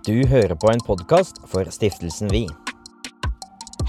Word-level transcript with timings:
Du 0.00 0.22
hører 0.24 0.54
på 0.56 0.70
en 0.72 0.80
podkast 0.80 1.42
for 1.44 1.68
Stiftelsen 1.68 2.30
Vi. 2.32 2.46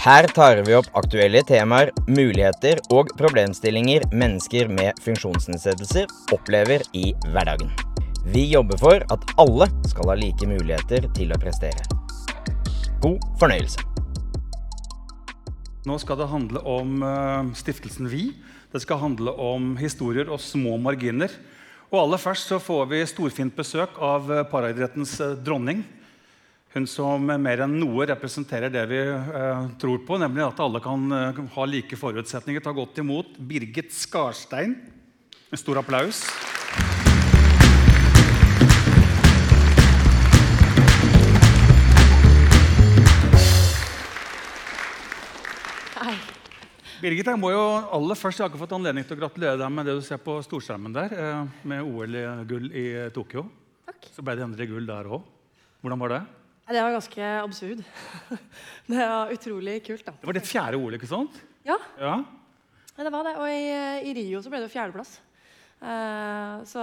Her 0.04 0.25
tar 0.35 0.58
vi 0.67 0.74
opp 0.75 0.90
aktuelle 1.00 1.40
temaer, 1.48 1.93
muligheter 2.03 2.82
og 2.92 3.14
problemstillinger 3.16 4.03
mennesker 4.11 4.67
med 4.67 5.00
funksjonsnedsettelser 5.05 6.11
opplever 6.35 6.83
i 6.92 7.13
hverdagen. 7.32 7.71
Vi 8.27 8.43
jobber 8.52 8.82
for 8.82 9.05
at 9.16 9.23
alle 9.39 9.70
skal 9.88 10.11
ha 10.11 10.18
like 10.20 10.50
muligheter 10.52 11.07
til 11.16 11.32
å 11.32 11.39
prestere. 11.39 11.79
God 13.00 13.23
fornøyelse. 13.39 13.80
Nå 15.88 15.96
skal 16.04 16.20
det 16.20 16.30
handle 16.34 16.66
om 16.75 17.07
eh, 17.07 17.55
Stiftelsen 17.55 18.12
Vi. 18.12 18.34
Det 18.75 18.84
skal 18.84 19.00
handle 19.00 19.32
om 19.39 19.78
historier 19.80 20.28
og 20.28 20.43
små 20.43 20.75
marginer. 20.75 21.32
Og 21.88 22.04
aller 22.04 22.20
først 22.20 22.52
så 22.52 22.59
får 22.59 22.86
vi 22.91 23.02
storfint 23.07 23.55
besøk 23.55 23.96
av 24.04 24.28
eh, 24.28 24.46
paraidrettens 24.52 25.16
eh, 25.23 25.39
dronning. 25.39 25.86
Hun 26.71 26.86
som 26.88 27.25
mer 27.28 27.66
enn 27.66 27.74
noe 27.82 28.06
representerer 28.07 28.71
det 28.71 28.86
vi 28.88 29.00
eh, 29.04 29.64
tror 29.75 30.06
på, 30.07 30.16
nemlig 30.21 30.46
at 30.46 30.61
alle 30.64 30.80
kan 30.80 31.04
eh, 31.11 31.42
ha 31.57 31.66
like 31.68 32.00
forutsetninger. 32.00 32.64
Ta 32.64 32.72
godt 32.72 33.02
imot 33.04 33.34
Birgit 33.36 33.92
Skarstein. 33.92 34.78
En 35.52 35.60
stor 35.60 35.82
applaus. 35.82 36.24
Hei. 46.00 46.16
Birgit, 47.04 47.28
jeg 47.28 47.36
må 47.36 47.52
jo 47.52 47.62
aller 47.92 48.16
først, 48.16 48.40
jeg 48.40 48.48
har 48.48 48.56
ikke 48.56 48.64
fått 48.64 48.80
anledning 48.80 49.04
til 49.04 49.20
å 49.20 49.26
gratulere 49.26 49.60
deg 49.60 49.76
med 49.76 49.92
det 49.92 50.00
du 50.00 50.06
ser 50.08 50.24
på 50.24 50.40
storskjermen 50.48 50.96
der, 50.96 51.20
eh, 51.20 51.48
med 51.68 51.84
OL-gull 51.84 52.72
i 52.72 52.92
Tokyo. 53.12 53.50
Takk. 53.92 54.14
Så 54.16 54.24
ble 54.24 54.40
det 54.40 54.48
endelig 54.48 54.72
gull 54.72 54.88
der 54.88 55.18
òg. 55.20 55.34
Hvordan 55.84 56.08
var 56.08 56.16
det? 56.16 56.28
Det 56.72 56.82
var 56.84 56.94
ganske 56.98 57.32
absurd. 57.44 57.82
Det 58.91 59.08
var 59.08 59.32
utrolig 59.34 59.80
kult, 59.86 60.05
da. 60.05 60.14
Det 60.20 60.27
var 60.30 60.38
ditt 60.38 60.48
fjerde 60.50 60.78
OL, 60.80 60.96
ikke 61.00 61.10
sant? 61.10 61.41
Ja, 61.68 61.78
Ja. 62.00 62.22
Det 63.02 63.10
var 63.10 63.24
det. 63.26 63.32
Og 63.40 63.48
i, 63.50 63.62
i 64.05 64.11
Rio 64.13 64.41
så 64.44 64.52
ble 64.52 64.59
det 64.61 64.67
jo 64.67 64.73
fjerdeplass. 64.75 65.16
Uh, 65.81 66.61
så 66.69 66.81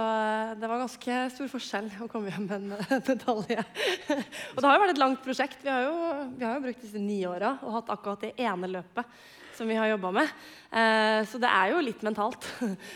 det 0.59 0.67
var 0.67 0.81
ganske 0.81 1.17
stor 1.31 1.47
forskjell 1.47 1.85
å 2.03 2.07
komme 2.11 2.33
hjem 2.33 2.47
med 2.49 2.55
en 2.57 2.73
eh, 2.81 2.97
medalje. 3.07 3.61
og 4.51 4.59
det 4.59 4.65
har 4.65 4.73
jo 4.75 4.81
vært 4.83 4.91
et 4.97 4.99
langt 4.99 5.21
prosjekt. 5.23 5.61
Vi 5.63 5.71
har 5.71 5.85
jo, 5.85 5.93
vi 6.35 6.43
har 6.43 6.57
jo 6.57 6.63
brukt 6.65 6.81
disse 6.83 6.99
ni 6.99 7.21
åra 7.29 7.53
og 7.63 7.77
hatt 7.77 7.93
akkurat 7.95 8.25
det 8.25 8.33
ene 8.43 8.67
løpet 8.73 9.21
som 9.55 9.71
vi 9.71 9.77
har 9.79 9.87
jobba 9.93 10.11
med. 10.19 10.33
Uh, 10.73 11.21
så 11.31 11.39
det 11.39 11.53
er 11.61 11.71
jo 11.71 11.85
litt 11.87 12.03
mentalt. 12.03 12.49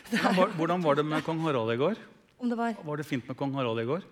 Det 0.09 0.19
er, 0.19 0.35
var, 0.35 0.52
hvordan 0.59 0.83
var 0.83 1.00
det 1.00 1.07
med 1.07 1.23
kong 1.23 1.39
Harald 1.47 1.72
i 1.72 1.80
går? 1.80 2.03
om 2.44 2.50
det 2.52 2.57
var 2.59 2.75
Var 2.83 3.00
det 3.00 3.07
fint 3.07 3.23
med 3.30 3.38
kong 3.39 3.53
Harald 3.55 3.80
i 3.80 3.88
går? 3.88 4.03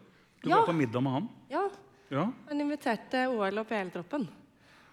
Du 0.42 0.48
Ja. 0.50 0.62
var 0.62 0.72
på 0.72 0.74
middag 0.80 1.04
med 1.04 1.12
han? 1.18 1.28
Ja, 1.52 1.61
Ja. 2.12 2.26
han 2.50 2.60
inviterte 2.62 3.26
OL 3.32 3.62
og 3.62 3.68
PL-troppen. 3.70 4.26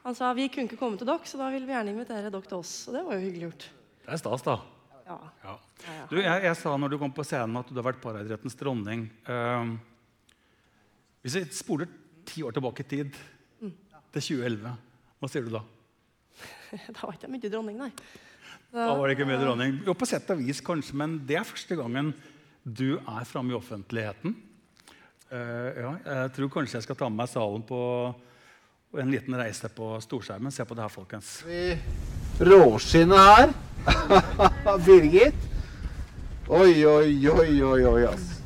Han 0.05 0.14
sa 0.14 0.30
vi 0.38 0.47
kunne 0.48 0.69
ikke 0.70 0.78
komme 0.80 0.97
til 1.00 1.08
dere, 1.08 1.27
så 1.27 1.38
da 1.41 1.48
vil 1.52 1.64
vi 1.66 1.74
gjerne 1.74 1.91
invitere 1.92 2.30
dere 2.30 2.47
til 2.47 2.61
oss. 2.61 2.74
Og 2.88 2.94
det 2.94 3.02
var 3.05 3.19
jo 3.19 3.24
hyggelig 3.27 3.48
gjort. 3.48 3.66
Det 4.05 4.12
er 4.14 4.20
stas, 4.22 4.44
da. 4.47 4.55
Ja. 5.08 5.16
Ja. 5.44 5.55
Ja, 5.83 5.92
ja. 5.98 6.05
Du, 6.11 6.16
jeg, 6.20 6.42
jeg 6.46 6.56
sa 6.61 6.77
når 6.78 6.92
du 6.94 6.98
kom 7.00 7.12
på 7.16 7.24
scenen 7.27 7.58
at 7.61 7.69
du 7.70 7.77
har 7.80 7.86
vært 7.91 8.00
paraidrettens 8.02 8.56
dronning. 8.58 9.06
Ehm, 9.30 9.74
hvis 11.24 11.36
vi 11.41 11.44
spoler 11.58 11.91
ti 12.28 12.42
år 12.46 12.55
tilbake 12.56 12.86
i 12.86 12.89
tid, 12.96 13.19
Mm. 13.58 13.72
til 14.14 14.22
2011, 14.22 14.70
hva 15.19 15.28
sier 15.33 15.42
du 15.42 15.50
da? 15.56 15.61
Da 16.94 17.00
var 17.02 17.16
ikke 17.16 17.27
jeg 17.27 17.33
mye 17.34 17.50
dronning, 17.50 17.78
nei. 17.80 17.89
Da 18.70 18.92
var 18.94 19.08
det 19.11 19.16
ikke 19.16 19.27
mye 19.27 19.41
dronning. 19.42 19.78
Jo, 19.86 19.94
på 19.98 20.06
sett 20.06 20.28
og 20.30 20.39
vis 20.39 20.61
kanskje, 20.62 20.94
men 20.94 21.16
det 21.27 21.41
er 21.41 21.46
første 21.48 21.74
gangen 21.80 22.12
du 22.62 22.98
er 23.00 23.24
framme 23.27 23.50
i 23.50 23.56
offentligheten. 23.58 24.36
Eh, 25.28 25.72
ja, 25.76 25.90
jeg 26.06 26.30
tror 26.38 26.48
kanskje 26.54 26.78
jeg 26.78 26.86
skal 26.86 26.96
ta 26.96 27.08
med 27.10 27.20
meg 27.20 27.28
salen 27.28 27.64
på 27.68 27.78
en 28.96 29.10
liten 29.12 29.36
reise 29.36 29.68
på 29.76 29.90
storskjermen. 30.00 30.54
Se 30.54 30.64
på 30.64 30.76
det 30.76 30.86
her, 30.86 30.92
folkens. 30.92 31.42
vi 31.44 31.76
råskinnet 32.40 33.18
her. 33.18 33.52
Birgit. 34.86 35.46
Oi, 36.48 36.80
oi, 36.88 37.12
oi, 37.28 37.50
oi, 37.61 37.83
oi, 37.92 38.02
ass. 38.08 38.38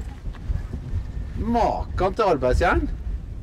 Makan 1.38 2.18
til 2.18 2.34
arbeidsjern. 2.34 2.86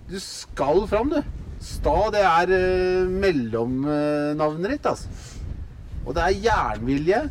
Du 0.09 0.19
skal 0.19 0.83
fram, 0.91 1.15
du. 1.15 1.23
Sta, 1.63 1.97
det 2.11 2.23
er 2.27 2.51
uh, 2.51 3.07
mellomnavnet 3.23 4.75
ditt, 4.75 4.87
altså. 4.87 5.07
Og 6.03 6.15
det 6.15 6.25
er 6.25 6.43
jernvilje. 6.43 7.25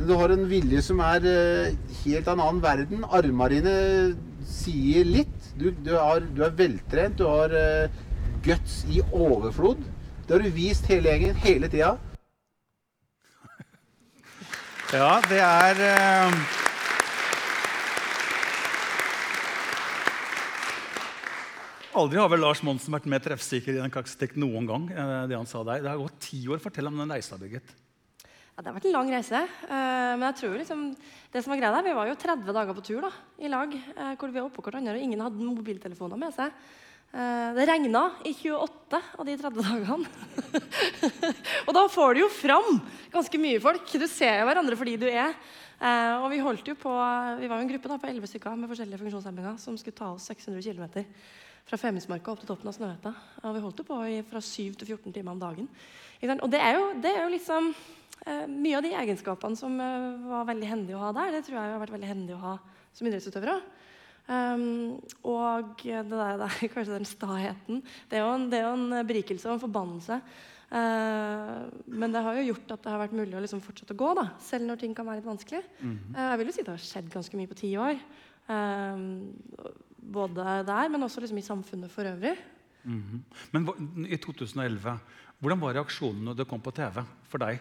Du 0.00 0.16
har 0.16 0.32
en 0.32 0.48
vilje 0.48 0.80
som 0.84 1.00
er 1.04 1.28
uh, 1.28 1.94
helt 2.04 2.28
av 2.28 2.38
en 2.38 2.46
annen 2.48 2.64
verden. 2.64 3.04
Armene 3.04 3.52
dine 3.52 3.74
sier 4.48 5.04
litt. 5.08 5.52
Du, 5.58 5.70
du, 5.70 5.92
har, 5.98 6.24
du 6.24 6.42
er 6.46 6.54
veltrent. 6.58 7.18
Du 7.18 7.26
har 7.28 7.52
uh, 7.54 8.02
guts 8.44 8.82
i 8.90 9.02
overflod. 9.10 9.82
Det 10.24 10.36
har 10.36 10.44
du 10.44 10.52
vist 10.54 10.88
hele 10.90 11.12
gjengen 11.12 11.40
hele 11.44 11.70
tida. 11.72 11.94
Ja, 14.94 15.16
det 15.26 15.40
er 15.42 15.80
uh... 15.82 16.60
Aldri 21.94 22.18
har 22.18 22.26
vel 22.30 22.42
Lars 22.42 22.58
Monsen 22.66 22.94
vært 22.94 23.06
mer 23.10 23.22
treffsikker 23.22 23.76
i 23.76 23.82
en 23.82 23.92
kakstikk 23.94 24.34
noen 24.38 24.66
gang. 24.66 24.88
eh, 24.90 25.26
det 25.30 25.36
han 25.38 25.46
sa 25.46 25.62
der. 25.62 25.82
Det 25.82 25.90
har 25.92 26.00
gått 26.00 26.20
ti 26.26 26.40
år. 26.50 26.58
Fortell 26.62 26.90
om 26.90 26.98
den 26.98 27.10
reisa, 27.14 27.38
Birgit. 27.38 27.70
Ja, 28.54 28.62
det 28.62 28.70
har 28.70 28.76
vært 28.76 28.84
en 28.86 28.94
lang 28.94 29.08
reise. 29.10 29.38
eh, 29.66 30.12
men 30.14 30.28
jeg 30.28 30.36
tror 30.38 30.52
liksom, 30.60 30.82
det 31.32 31.40
som 31.42 31.50
var 31.50 31.58
greia 31.58 31.74
der, 31.74 31.86
vi 31.88 31.94
var 31.98 32.06
jo 32.06 32.14
30 32.14 32.52
dager 32.54 32.76
på 32.76 32.84
tur 32.86 33.00
da, 33.02 33.10
i 33.42 33.48
lag. 33.50 33.72
eh, 33.74 34.14
hvor 34.14 34.30
vi 34.30 34.38
var 34.38 34.46
oppå 34.46 34.62
hverandre, 34.62 34.94
og 34.94 35.02
ingen 35.02 35.20
hadde 35.20 35.42
mobiltelefoner 35.42 36.16
med 36.16 36.30
seg. 36.36 36.52
Eh, 37.10 37.48
det 37.56 37.66
regna 37.66 38.04
i 38.22 38.30
28 38.30 39.00
av 39.18 39.26
de 39.26 39.36
30 39.42 39.58
dagene. 39.58 40.06
og 41.66 41.72
da 41.74 41.82
får 41.90 42.14
du 42.14 42.20
jo 42.20 42.28
fram 42.30 42.78
ganske 43.10 43.40
mye 43.42 43.58
folk. 43.58 43.90
Du 43.90 44.06
ser 44.06 44.38
jo 44.38 44.46
hverandre 44.46 44.78
fordi 44.78 44.96
du 45.02 45.08
er. 45.10 45.34
Og 46.22 46.30
vi 46.30 46.38
holdt 46.38 46.68
jo 46.70 46.76
på, 46.78 46.92
vi 47.40 47.48
var 47.50 47.58
jo 47.58 47.64
en 47.64 47.68
gruppe 47.68 47.90
da, 47.90 47.98
på 47.98 48.06
11 48.06 48.30
stykker 48.30 48.54
med 48.56 48.70
forskjellige 48.70 49.02
funksjonshemminger 49.02 49.58
som 49.60 49.74
skulle 49.76 49.98
ta 49.98 50.12
oss 50.14 50.30
600 50.30 50.62
km 50.62 51.02
fra 51.66 51.78
Femundsmarka 51.80 52.30
opp 52.30 52.40
til 52.40 52.48
toppen 52.48 52.70
av 52.70 52.76
Snøhetta. 52.76 53.12
Og 53.42 53.56
vi 53.56 53.62
holdt 53.64 53.82
jo 53.82 53.88
på 53.88 53.98
i, 54.06 54.22
fra 54.30 54.40
7 54.40 54.78
til 54.78 54.94
14 54.94 55.12
timer 55.12 55.34
om 55.34 55.42
dagen. 55.42 55.68
Og 56.38 56.48
det 56.48 56.62
er 56.62 56.78
jo, 56.78 56.86
det 57.02 57.10
er 57.10 57.22
jo 57.24 57.34
liksom 57.34 57.74
Mye 58.48 58.76
av 58.78 58.84
de 58.86 58.94
egenskapene 58.96 59.58
som 59.58 59.74
eh, 59.82 60.04
var 60.30 60.46
veldig 60.48 60.68
hendig 60.70 60.94
å 60.96 61.02
ha 61.02 61.10
der, 61.12 61.32
det 61.34 61.42
tror 61.44 61.58
jeg 61.58 61.72
har 61.74 61.82
vært 61.82 61.92
veldig 61.96 62.08
hendig 62.08 62.36
å 62.36 62.42
ha 62.44 62.52
som 62.94 63.08
idrettsutøvere. 63.10 63.58
Um, 64.24 64.94
og 65.28 65.82
det 65.84 65.98
der, 66.08 66.38
der, 66.40 66.54
kanskje 66.72 66.94
den 66.94 67.04
staheten 67.04 67.82
Det 68.08 68.16
er 68.16 68.22
jo 68.22 68.30
en, 68.32 68.46
det 68.48 68.56
er 68.56 68.62
jo 68.64 68.76
en 68.78 69.02
berikelse 69.04 69.50
og 69.50 69.58
en 69.58 69.64
forbannelse. 69.66 70.16
Uh, 70.72 71.66
men 71.92 72.14
det 72.14 72.22
har 72.24 72.38
jo 72.38 72.46
gjort 72.48 72.72
at 72.72 72.86
det 72.86 72.94
har 72.94 73.02
vært 73.02 73.18
mulig 73.18 73.36
å 73.36 73.42
liksom 73.44 73.60
fortsette 73.62 73.92
å 73.92 74.00
gå, 74.00 74.08
da, 74.16 74.24
selv 74.40 74.64
når 74.70 74.80
ting 74.80 74.94
kan 74.96 75.04
være 75.10 75.20
litt 75.20 75.28
vanskelig. 75.28 75.60
Eh, 75.84 76.22
jeg 76.30 76.40
vil 76.40 76.48
jo 76.48 76.54
si 76.56 76.64
det 76.64 76.72
har 76.72 76.86
skjedd 76.86 77.12
ganske 77.12 77.36
mye 77.38 77.50
på 77.52 77.58
ti 77.60 77.74
år. 77.76 78.00
Eh, 78.48 79.04
både 80.16 80.48
der, 80.70 80.88
men 80.92 81.04
også 81.04 81.20
liksom 81.24 81.38
i 81.42 81.44
samfunnet 81.44 81.92
for 81.92 82.08
øvrig. 82.08 82.34
Mhm. 82.84 83.20
Men 83.52 83.68
hva- 83.68 83.76
i 84.08 84.16
2011, 84.20 84.96
hvordan 85.40 85.60
var 85.62 85.76
reaksjonen 85.76 86.24
når 86.30 86.40
det 86.40 86.48
kom 86.48 86.60
på 86.64 86.72
TV 86.76 87.04
for 87.28 87.44
deg? 87.44 87.60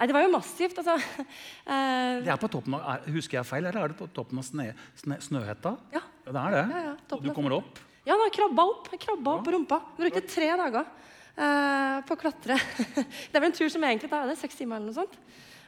Nei, 0.00 0.08
det 0.08 0.16
var 0.16 0.24
jo 0.24 0.32
massivt. 0.32 0.80
altså. 0.80 0.96
Eh, 1.70 2.22
Det 2.24 2.32
er 2.32 2.40
på 2.40 2.48
toppen 2.50 2.74
av, 2.74 2.86
er, 2.88 3.12
Husker 3.14 3.36
jeg 3.38 3.46
feil, 3.46 3.66
eller 3.68 3.84
er 3.84 3.92
det 3.92 3.98
på 3.98 4.08
toppen 4.16 4.40
av 4.40 4.46
sne, 4.46 4.72
sne, 4.98 5.20
Snøhetta? 5.22 5.76
ja. 5.92 6.00
Ja, 6.24 6.32
det 6.32 6.40
er 6.40 6.54
det. 6.54 6.64
Ja, 6.70 6.80
ja, 6.84 6.94
og 7.16 7.22
du 7.24 7.30
kommer 7.34 7.56
opp. 7.58 7.78
Ja, 8.06 8.16
da, 8.16 8.26
krabba 8.32 8.64
opp. 8.70 8.88
Jeg 8.94 9.02
krabba 9.02 9.36
opp 9.36 9.44
på 9.46 9.52
rumpa. 9.54 9.80
Jeg 9.96 10.06
brukte 10.06 10.22
tre 10.30 10.48
dager 10.60 10.86
uh, 10.86 11.96
på 12.06 12.16
å 12.16 12.20
klatre. 12.20 12.56
det 13.30 13.34
er 13.34 13.42
vel 13.42 13.50
en 13.50 13.56
tur 13.56 13.70
som 13.72 13.84
egentlig 13.86 14.10
tar 14.12 14.28
det, 14.30 14.36
seks 14.40 14.58
timer 14.58 14.78
eller 14.78 14.90
noe 14.90 14.98
sånt. 15.00 15.18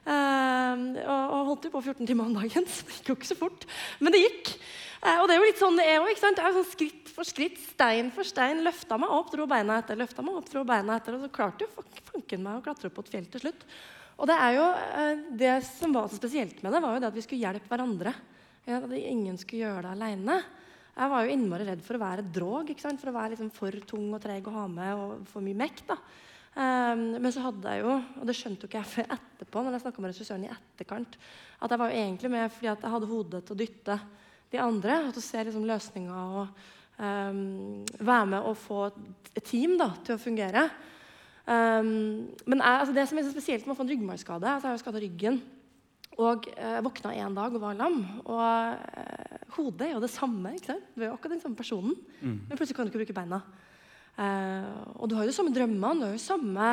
Uh, 0.02 1.02
og, 1.02 1.20
og 1.22 1.50
holdt 1.50 1.68
jo 1.68 1.72
på 1.74 1.82
14 1.84 2.08
timer 2.08 2.30
om 2.30 2.36
dagen, 2.38 2.66
så 2.72 2.86
det 2.88 2.98
gikk 2.98 3.12
jo 3.12 3.18
ikke 3.18 3.30
så 3.32 3.38
fort. 3.38 3.66
Men 4.00 4.14
det 4.14 4.22
gikk. 4.22 4.52
Uh, 5.02 5.16
og 5.18 5.26
det 5.28 5.34
er 5.34 5.42
jo 5.42 5.48
litt 5.50 5.62
sånn 5.62 5.80
det 5.80 5.88
er 5.90 6.02
òg. 6.02 6.12
er 6.14 6.56
sånn 6.58 6.70
skritt 6.72 7.10
for 7.12 7.28
skritt, 7.28 7.58
stein 7.74 8.12
for 8.14 8.28
stein. 8.28 8.62
Løfta 8.64 8.98
meg 9.02 9.12
opp, 9.12 9.32
dro 9.34 9.48
beina 9.50 9.80
etter, 9.82 9.98
løfta 9.98 10.24
meg 10.24 10.38
opp, 10.40 10.52
dro 10.52 10.62
beina 10.68 11.00
etter. 11.00 11.18
Og 11.18 11.26
så 11.26 11.32
klarte 11.34 11.66
jo 11.66 11.86
fanken 12.12 12.46
meg 12.46 12.60
å 12.60 12.64
klatre 12.64 12.90
opp 12.90 13.00
på 13.00 13.06
et 13.06 13.16
fjell 13.16 13.28
til 13.34 13.48
slutt. 13.48 13.66
Og 14.22 14.28
det 14.30 14.38
er 14.38 14.54
jo, 14.54 14.66
eh, 14.70 15.22
det 15.34 15.54
som 15.66 15.94
var 15.94 16.06
så 16.06 16.20
spesielt 16.20 16.62
med 16.62 16.70
det, 16.70 16.80
var 16.82 16.94
jo 16.94 17.02
det 17.02 17.10
at 17.10 17.16
vi 17.16 17.24
skulle 17.24 17.42
hjelpe 17.42 17.66
hverandre. 17.66 18.14
At 18.70 18.92
ingen 18.94 19.38
skulle 19.40 19.66
gjøre 19.66 19.88
det 19.88 19.94
aleine. 19.96 20.36
Jeg 20.92 21.10
var 21.10 21.24
jo 21.24 21.32
innmari 21.34 21.66
redd 21.66 21.82
for 21.82 21.98
å 21.98 22.04
være 22.04 22.28
drog, 22.30 22.68
ikke 22.70 22.84
sant? 22.84 23.00
for 23.02 23.10
å 23.10 23.16
være 23.16 23.32
liksom 23.34 23.50
for 23.50 23.74
tung 23.88 24.12
og 24.14 24.20
treg 24.22 24.46
å 24.46 24.54
ha 24.54 24.66
med 24.70 24.92
og 24.94 25.24
for 25.26 25.42
mye 25.42 25.58
mekt. 25.58 25.88
da. 25.88 25.96
Um, 26.52 27.16
men 27.16 27.32
så 27.32 27.46
hadde 27.46 27.70
jeg 27.72 27.80
jo, 27.80 27.94
og 28.20 28.28
det 28.28 28.34
skjønte 28.36 28.66
jo 28.66 28.68
ikke 28.68 28.82
jeg 28.82 28.90
før 28.92 29.14
etterpå, 29.16 29.62
når 29.64 29.72
jeg 29.72 29.84
snakka 29.86 30.02
med 30.04 30.12
regissøren 30.12 30.44
i 30.44 30.50
etterkant, 30.52 31.16
at 31.64 31.72
jeg 31.72 31.80
var 31.80 31.88
jo 31.88 32.02
egentlig 32.02 32.30
med 32.34 32.52
fordi 32.52 32.68
at 32.74 32.84
jeg 32.84 32.92
hadde 32.92 33.08
hodet 33.08 33.40
til 33.40 33.54
å 33.54 33.60
dytte 33.62 33.96
de 34.52 34.60
andre. 34.60 34.98
og 35.06 35.14
til 35.14 35.22
å 35.22 35.24
se 35.30 35.44
liksom 35.48 35.64
løsninger 35.70 36.36
og 36.42 36.64
um, 37.00 37.42
være 37.96 38.26
med 38.34 38.50
og 38.50 38.58
få 38.60 38.82
et 39.32 39.42
team 39.48 39.78
da, 39.80 39.88
til 40.04 40.18
å 40.18 40.20
fungere. 40.20 40.66
Um, 41.42 42.30
men 42.46 42.60
jeg, 42.60 42.78
altså 42.78 42.94
det 42.94 43.08
som 43.10 43.18
er 43.18 43.26
så 43.26 43.32
spesielt 43.34 43.64
med 43.66 43.74
å 43.74 43.78
få 43.80 43.82
en 43.82 43.88
ryggmargskade 43.90 44.46
altså 44.46 44.68
Jeg 44.68 44.70
har 44.70 44.76
jo 44.76 44.82
skada 44.84 45.02
ryggen. 45.02 45.40
Og 46.20 46.44
eh, 46.52 46.74
jeg 46.76 46.84
våkna 46.84 47.14
en 47.16 47.36
dag 47.38 47.54
og 47.56 47.62
var 47.62 47.76
lam. 47.78 48.02
Og 48.28 48.40
eh, 49.00 49.44
hodet 49.56 49.86
er 49.86 49.94
jo 49.94 50.02
det 50.04 50.10
samme. 50.12 50.52
ikke 50.58 50.74
sant? 50.74 50.90
Du 50.92 51.00
er 51.00 51.08
jo 51.08 51.14
akkurat 51.16 51.32
den 51.38 51.40
samme 51.40 51.56
personen. 51.56 51.94
Men 52.20 52.58
plutselig 52.58 52.76
kan 52.76 52.84
du 52.84 52.92
ikke 52.92 53.00
bruke 53.00 53.16
beina. 53.16 53.38
Eh, 54.20 54.82
og 54.98 55.08
du 55.08 55.16
har 55.16 55.24
jo 55.24 55.32
de 55.32 55.36
samme 55.38 55.54
drømmene, 55.56 56.02
du 56.02 56.04
har 56.04 56.12
jo 56.12 56.20
samme 56.20 56.68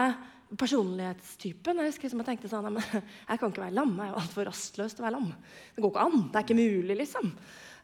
personlighetstypen. 0.59 1.79
Jeg 1.79 1.93
husker 1.93 2.07
liksom 2.07 2.23
jeg 2.23 2.29
tenkte 2.31 2.51
sånn, 2.51 2.67
«Nei, 2.67 2.75
men 2.79 3.07
jeg 3.29 3.41
kan 3.41 3.53
ikke 3.53 3.63
være 3.63 3.77
lam. 3.77 3.95
Jeg 3.95 4.07
er 4.07 4.13
jo 4.13 4.21
altfor 4.23 4.49
rastløs 4.49 4.95
til 4.95 5.05
å 5.05 5.07
være 5.07 5.17
lam. 5.19 5.31
Det 5.75 5.85
går 5.85 5.93
ikke 5.93 6.05
an. 6.09 6.21
Det 6.27 6.39
er 6.39 6.47
ikke 6.47 6.59
mulig, 6.59 6.99
liksom. 7.03 7.33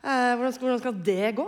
Eh, 0.02 0.32
hvordan, 0.36 0.56
skal, 0.56 0.68
hvordan 0.68 0.84
skal 0.84 1.02
det 1.08 1.34
gå? 1.40 1.48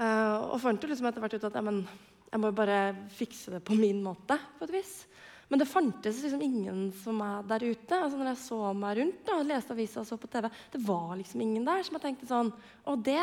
Eh, 0.00 0.36
og 0.50 0.60
fant 0.62 0.84
jo 0.84 0.90
liksom 0.90 1.08
etter 1.10 1.24
hvert 1.24 1.38
ut 1.38 1.48
at 1.48 1.58
ja, 1.60 1.64
men, 1.64 1.82
jeg 2.30 2.40
må 2.42 2.50
bare 2.54 2.80
fikse 3.14 3.56
det 3.56 3.62
på 3.66 3.74
min 3.78 4.02
måte. 4.04 4.38
på 4.58 4.66
et 4.66 4.74
vis. 4.74 4.92
Men 5.50 5.58
det 5.58 5.66
fantes 5.66 6.20
liksom 6.22 6.42
ingen 6.46 6.82
som 7.02 7.16
meg 7.18 7.46
der 7.50 7.64
ute. 7.66 7.96
Altså 7.96 8.18
når 8.18 8.30
jeg 8.30 8.42
så 8.44 8.58
meg 8.78 9.00
rundt 9.00 9.24
da, 9.26 9.38
leste 9.42 9.74
aviser 9.74 10.02
og 10.02 10.06
så 10.06 10.18
på 10.20 10.30
TV, 10.30 10.46
det 10.70 10.82
var 10.86 11.16
liksom 11.18 11.42
ingen 11.42 11.64
der 11.66 11.82
som 11.82 11.96
jeg 11.98 12.04
tenkte 12.04 12.28
sånn 12.30 12.52
Og 12.86 13.02
det, 13.02 13.18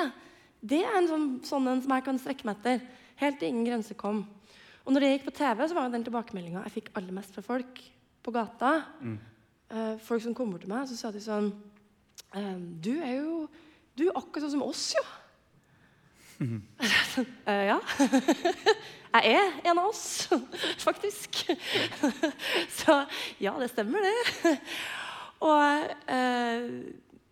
det 0.59 0.81
er 0.83 0.97
en 0.99 1.07
sånn, 1.07 1.29
sånn 1.47 1.71
en 1.71 1.83
som 1.85 1.93
jeg 1.95 2.05
kan 2.09 2.19
strekke 2.19 2.49
meg 2.49 2.59
etter. 2.59 2.83
Helt 3.21 3.39
til 3.39 3.53
ingen 3.53 3.69
grense 3.69 3.95
kom. 3.95 4.25
Og 4.83 4.91
når 4.91 5.05
jeg 5.05 5.15
gikk 5.17 5.29
på 5.29 5.37
TV, 5.39 5.63
så 5.63 5.77
var 5.77 5.87
jo 5.87 5.95
den 5.95 6.03
tilbakemeldinga 6.07 6.65
jeg 6.67 6.75
fikk 6.81 6.91
aller 6.99 7.15
mest 7.15 7.31
fra 7.35 7.45
folk 7.45 7.79
på 8.23 8.35
gata. 8.35 8.73
Eh, 9.71 9.95
folk 10.03 10.23
som 10.23 10.35
kom 10.35 10.51
bort 10.51 10.63
til 10.63 10.71
meg, 10.71 10.87
så 10.87 10.99
sa 10.99 11.11
de 11.11 11.23
sånn 11.23 11.49
eh, 12.35 12.55
Du 12.83 12.93
er 12.99 13.17
jo 13.21 13.47
du 13.97 14.05
er 14.05 14.19
akkurat 14.19 14.45
sånn 14.45 14.59
som 14.59 14.67
oss, 14.67 14.91
jo. 14.93 15.01
Eh, 17.47 17.63
ja. 17.65 17.77
Jeg 19.07 19.31
er 19.33 19.55
en 19.71 19.79
av 19.79 19.87
oss, 19.89 20.27
faktisk. 20.87 21.39
Så 22.79 22.97
ja, 23.41 23.55
det 23.57 23.71
stemmer, 23.71 24.05
det. 24.05 24.53
Og 25.47 25.87
uh, 26.11 26.67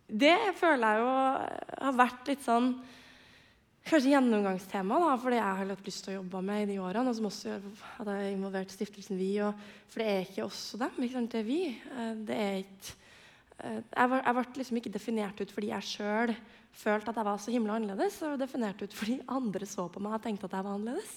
det 0.06 0.36
føler 0.58 0.96
jeg 0.96 1.02
jo 1.02 1.12
har 1.86 1.96
vært 1.98 2.30
litt 2.32 2.44
sånn 2.46 2.76
Kanskje 3.86 4.16
gjennomgangstema 4.16 4.96
da, 4.98 5.10
for 5.22 5.30
det 5.30 5.36
jeg 5.38 5.46
har 5.46 5.68
hatt 5.70 5.84
lyst 5.86 6.02
til 6.02 6.10
å 6.10 6.16
jobbe 6.16 6.40
med 6.42 6.64
i 6.64 6.72
de 6.72 6.80
årene. 6.82 7.06
Og 7.06 7.14
som 7.14 7.28
også 7.28 7.52
er 8.02 8.24
involvert 8.32 8.72
Stiftelsen 8.74 9.14
Vi. 9.14 9.28
Og, 9.46 9.60
for 9.92 10.02
det 10.02 10.06
er 10.10 10.24
ikke 10.24 10.42
oss 10.48 10.62
og 10.74 10.80
dem. 10.82 10.96
Ikke 11.06 11.14
sant? 11.14 11.30
Det 11.30 11.38
er 11.38 11.46
vi. 11.46 11.60
Eh, 11.70 12.08
det 12.26 12.38
er 12.48 12.56
ikke 12.64 12.96
jeg, 13.62 14.10
var, 14.10 14.20
jeg 14.20 14.36
ble 14.36 14.44
liksom 14.58 14.80
ikke 14.80 14.92
definert 14.92 15.38
ut 15.40 15.52
fordi 15.54 15.70
jeg 15.70 15.88
sjøl 15.88 16.34
følte 16.76 17.12
at 17.12 17.20
jeg 17.20 17.28
var 17.28 17.40
så 17.42 17.54
himla 17.54 17.78
annerledes. 17.78 18.18
Og 18.26 18.40
definert 18.40 18.82
ut 18.82 18.96
fordi 18.96 19.20
andre 19.32 19.68
så 19.68 19.88
på 19.92 20.02
meg 20.02 20.18
og 20.18 20.24
tenkte 20.24 20.48
at 20.48 20.58
jeg 20.58 20.66
var 20.66 20.76
annerledes. 20.76 21.16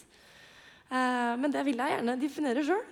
Eh, 0.89 1.33
men 1.39 1.53
det 1.53 1.65
vil 1.67 1.81
jeg 1.81 1.95
gjerne 1.95 2.17
definere 2.21 2.65
sjøl. 2.65 2.85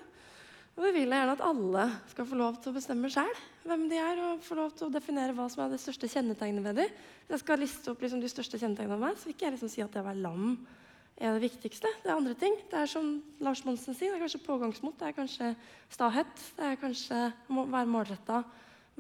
Og 0.78 0.84
det 0.86 0.92
vil 0.94 1.08
jeg 1.10 1.18
gjerne 1.18 1.34
at 1.34 1.42
alle 1.42 1.84
skal 2.12 2.28
få 2.30 2.38
lov 2.38 2.58
til 2.62 2.70
å 2.70 2.76
bestemme 2.76 3.10
sjøl 3.10 3.38
hvem 3.68 3.88
de 3.92 3.98
er, 4.00 4.20
og 4.24 4.44
få 4.46 4.56
lov 4.60 4.76
til 4.78 4.88
å 4.88 4.94
definere 4.94 5.34
hva 5.36 5.48
som 5.52 5.64
er 5.64 5.72
det 5.74 5.82
største 5.82 6.08
kjennetegnet 6.12 6.64
ved 6.64 6.78
dem. 6.84 7.00
Hvis 7.26 7.34
jeg 7.34 7.44
skal 7.44 7.60
liste 7.60 7.92
opp 7.92 8.04
liksom 8.06 8.22
de 8.22 8.30
største 8.32 8.60
kjennetegnene 8.62 8.94
ved 8.94 9.04
meg, 9.04 9.18
så 9.18 9.28
vil 9.28 9.36
ikke 9.36 9.48
jeg 9.48 9.56
liksom 9.58 9.72
si 9.74 9.84
at 9.84 9.96
det 9.96 10.04
å 10.04 10.06
være 10.06 10.22
lam 10.22 10.52
er 11.18 11.34
det 11.34 11.48
viktigste. 11.48 11.90
Det 12.04 12.12
er 12.12 12.16
andre 12.16 12.36
ting. 12.38 12.54
Det 12.70 12.78
er 12.78 12.92
som 12.92 13.10
Lars 13.44 13.64
Monsen 13.66 13.98
sier, 13.98 14.14
det 14.14 14.20
er 14.20 14.24
kanskje 14.28 14.44
pågangsmot, 14.46 15.00
det 15.00 15.10
er 15.10 15.18
kanskje 15.18 15.50
stahet, 15.92 16.44
det 16.60 16.70
er 16.70 16.80
kanskje 16.80 17.22
å 17.50 17.66
være 17.74 17.90
målretta, 17.90 18.44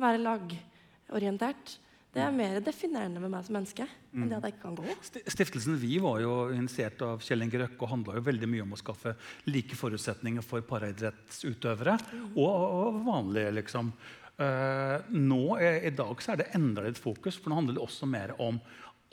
være 0.01 0.23
lagorientert. 0.25 1.77
Det 2.15 2.21
er 2.23 2.33
mer 2.33 2.59
definerende 2.63 3.21
med 3.21 3.29
meg 3.29 3.45
som 3.45 3.57
menneske 3.57 3.85
enn 4.15 4.29
det 4.31 4.37
at 4.37 4.45
jeg 4.47 4.55
ikke 4.55 4.63
kan 4.63 4.77
gå. 4.79 4.95
Stiftelsen 5.29 5.75
Vi 5.81 5.97
var 6.01 6.21
jo 6.23 6.35
initiert 6.55 7.01
av 7.05 7.21
Kjell 7.25 7.45
Inge 7.45 7.61
Røkke 7.61 7.83
og 7.83 7.91
handla 7.91 8.23
veldig 8.25 8.49
mye 8.49 8.63
om 8.63 8.73
å 8.73 8.79
skaffe 8.79 9.13
like 9.49 9.77
forutsetninger 9.77 10.45
for 10.45 10.65
paraidrettsutøvere 10.65 11.97
og, 12.31 12.47
og 12.47 13.01
vanlige, 13.05 13.53
liksom. 13.59 13.91
Uh, 14.37 15.01
nå 15.09 15.57
I 15.57 15.89
dag 15.97 16.19
så 16.21 16.35
er 16.35 16.43
det 16.43 16.51
enda 16.57 16.83
litt 16.85 16.99
fokus, 17.01 17.39
for 17.41 17.49
nå 17.49 17.57
handler 17.57 17.77
det 17.77 17.85
også 17.85 18.09
mer 18.09 18.35
om 18.37 18.59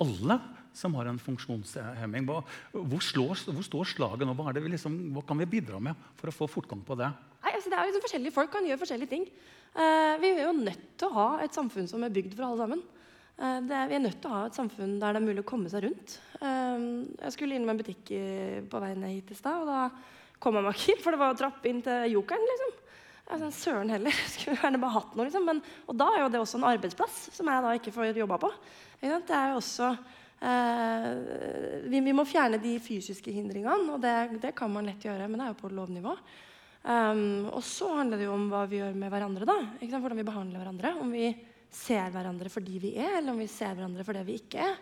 alle 0.03 0.39
som 0.75 0.95
har 0.99 1.09
en 1.09 1.21
funksjonshemming. 1.23 2.27
Hva, 2.29 2.41
hvor, 2.75 3.03
slår, 3.05 3.45
hvor 3.55 3.67
står 3.67 3.91
slaget 3.95 4.27
nå? 4.27 4.35
Hva, 4.37 4.53
liksom, 4.59 4.97
hva 5.15 5.23
kan 5.27 5.39
vi 5.41 5.51
bidra 5.57 5.81
med 5.83 5.99
for 6.19 6.31
å 6.31 6.35
få 6.35 6.49
fortgang 6.51 6.83
på 6.87 6.97
det? 6.99 7.13
Nei, 7.45 7.53
altså 7.53 7.71
det 7.71 7.79
er 7.79 7.91
liksom 7.91 8.07
forskjellige 8.09 8.35
Folk 8.35 8.51
kan 8.55 8.67
gjøre 8.67 8.83
forskjellige 8.83 9.13
ting. 9.13 9.29
Eh, 9.75 10.15
vi 10.23 10.31
er 10.31 10.45
jo 10.47 10.55
nødt 10.55 10.91
til 11.01 11.11
å 11.11 11.17
ha 11.17 11.29
et 11.43 11.57
samfunn 11.57 11.89
som 11.91 12.03
er 12.07 12.13
bygd 12.15 12.37
for 12.37 12.47
alle 12.47 12.61
sammen. 12.63 12.83
Eh, 13.35 13.59
er, 13.59 13.89
vi 13.91 13.97
er 13.99 14.05
nødt 14.05 14.21
til 14.23 14.31
å 14.31 14.37
ha 14.37 14.43
et 14.47 14.59
samfunn 14.59 15.01
der 15.03 15.17
det 15.17 15.23
er 15.23 15.27
mulig 15.27 15.43
å 15.43 15.49
komme 15.49 15.73
seg 15.73 15.89
rundt. 15.89 16.19
Eh, 16.39 16.87
jeg 17.25 17.35
skulle 17.35 17.59
innom 17.59 17.75
en 17.75 17.81
butikk 17.81 18.15
på 18.71 18.83
vei 18.85 18.93
ned 18.95 19.17
hit 19.17 19.35
i 19.35 19.39
stad, 19.39 19.65
og 19.65 19.73
da 19.73 20.39
kom 20.39 20.59
jeg 20.59 20.67
meg 20.67 20.79
ikke 20.79 20.95
inn, 20.95 21.03
for 21.03 21.15
det 21.15 21.23
var 21.25 21.39
trapp 21.41 21.67
inn 21.67 21.83
til 21.83 22.15
Jokeren. 22.15 22.51
liksom. 22.53 22.75
Sånn, 23.25 23.55
Søren 23.57 23.91
heller. 23.91 24.15
Skulle 24.37 24.61
gjerne 24.61 24.83
bare 24.83 24.99
hatt 25.01 25.19
noe, 25.19 25.27
liksom. 25.27 25.47
Men, 25.49 25.63
og 25.89 25.99
da 25.99 26.11
er 26.13 26.23
jo 26.23 26.31
det 26.31 26.43
også 26.45 26.61
en 26.61 26.69
arbeidsplass 26.71 27.21
som 27.35 27.51
jeg 27.51 27.67
da 27.67 27.75
ikke 27.79 27.95
får 27.95 28.13
jobba 28.23 28.39
på. 28.47 28.53
Det 29.03 29.37
er 29.37 29.53
jo 29.53 29.59
også 29.59 29.91
eh, 30.45 31.11
vi, 31.91 31.99
vi 31.99 32.15
må 32.15 32.25
fjerne 32.29 32.63
de 32.63 32.79
fysiske 32.83 33.35
hindringene, 33.35 33.97
og 33.97 34.03
det, 34.05 34.39
det 34.45 34.55
kan 34.57 34.71
man 34.71 34.87
lett 34.87 35.03
gjøre, 35.03 35.27
men 35.27 35.41
det 35.41 35.49
er 35.49 35.57
jo 35.57 35.63
på 35.65 35.75
lovnivå. 35.75 36.15
Um, 36.85 37.47
og 37.49 37.63
så 37.65 37.89
handler 37.97 38.21
det 38.21 38.27
jo 38.27 38.35
om 38.37 38.51
hva 38.53 38.67
vi 38.69 38.77
gjør 38.77 38.97
med 39.01 39.09
hverandre. 39.09 39.47
da, 39.49 39.57
ikke 39.79 39.89
sant? 39.95 40.05
Hvordan 40.05 40.21
vi 40.21 40.29
behandler 40.29 40.61
hverandre. 40.61 40.91
Om 41.01 41.13
vi 41.17 41.29
ser 41.75 42.11
hverandre 42.13 42.51
for 42.53 42.65
de 42.65 42.81
vi 42.83 42.91
er, 43.01 43.19
eller 43.19 43.33
om 43.33 43.41
vi 43.41 43.49
ser 43.49 43.73
hverandre 43.73 44.05
for 44.05 44.17
det 44.17 44.25
vi 44.29 44.37
ikke 44.37 44.67
er. 44.67 44.75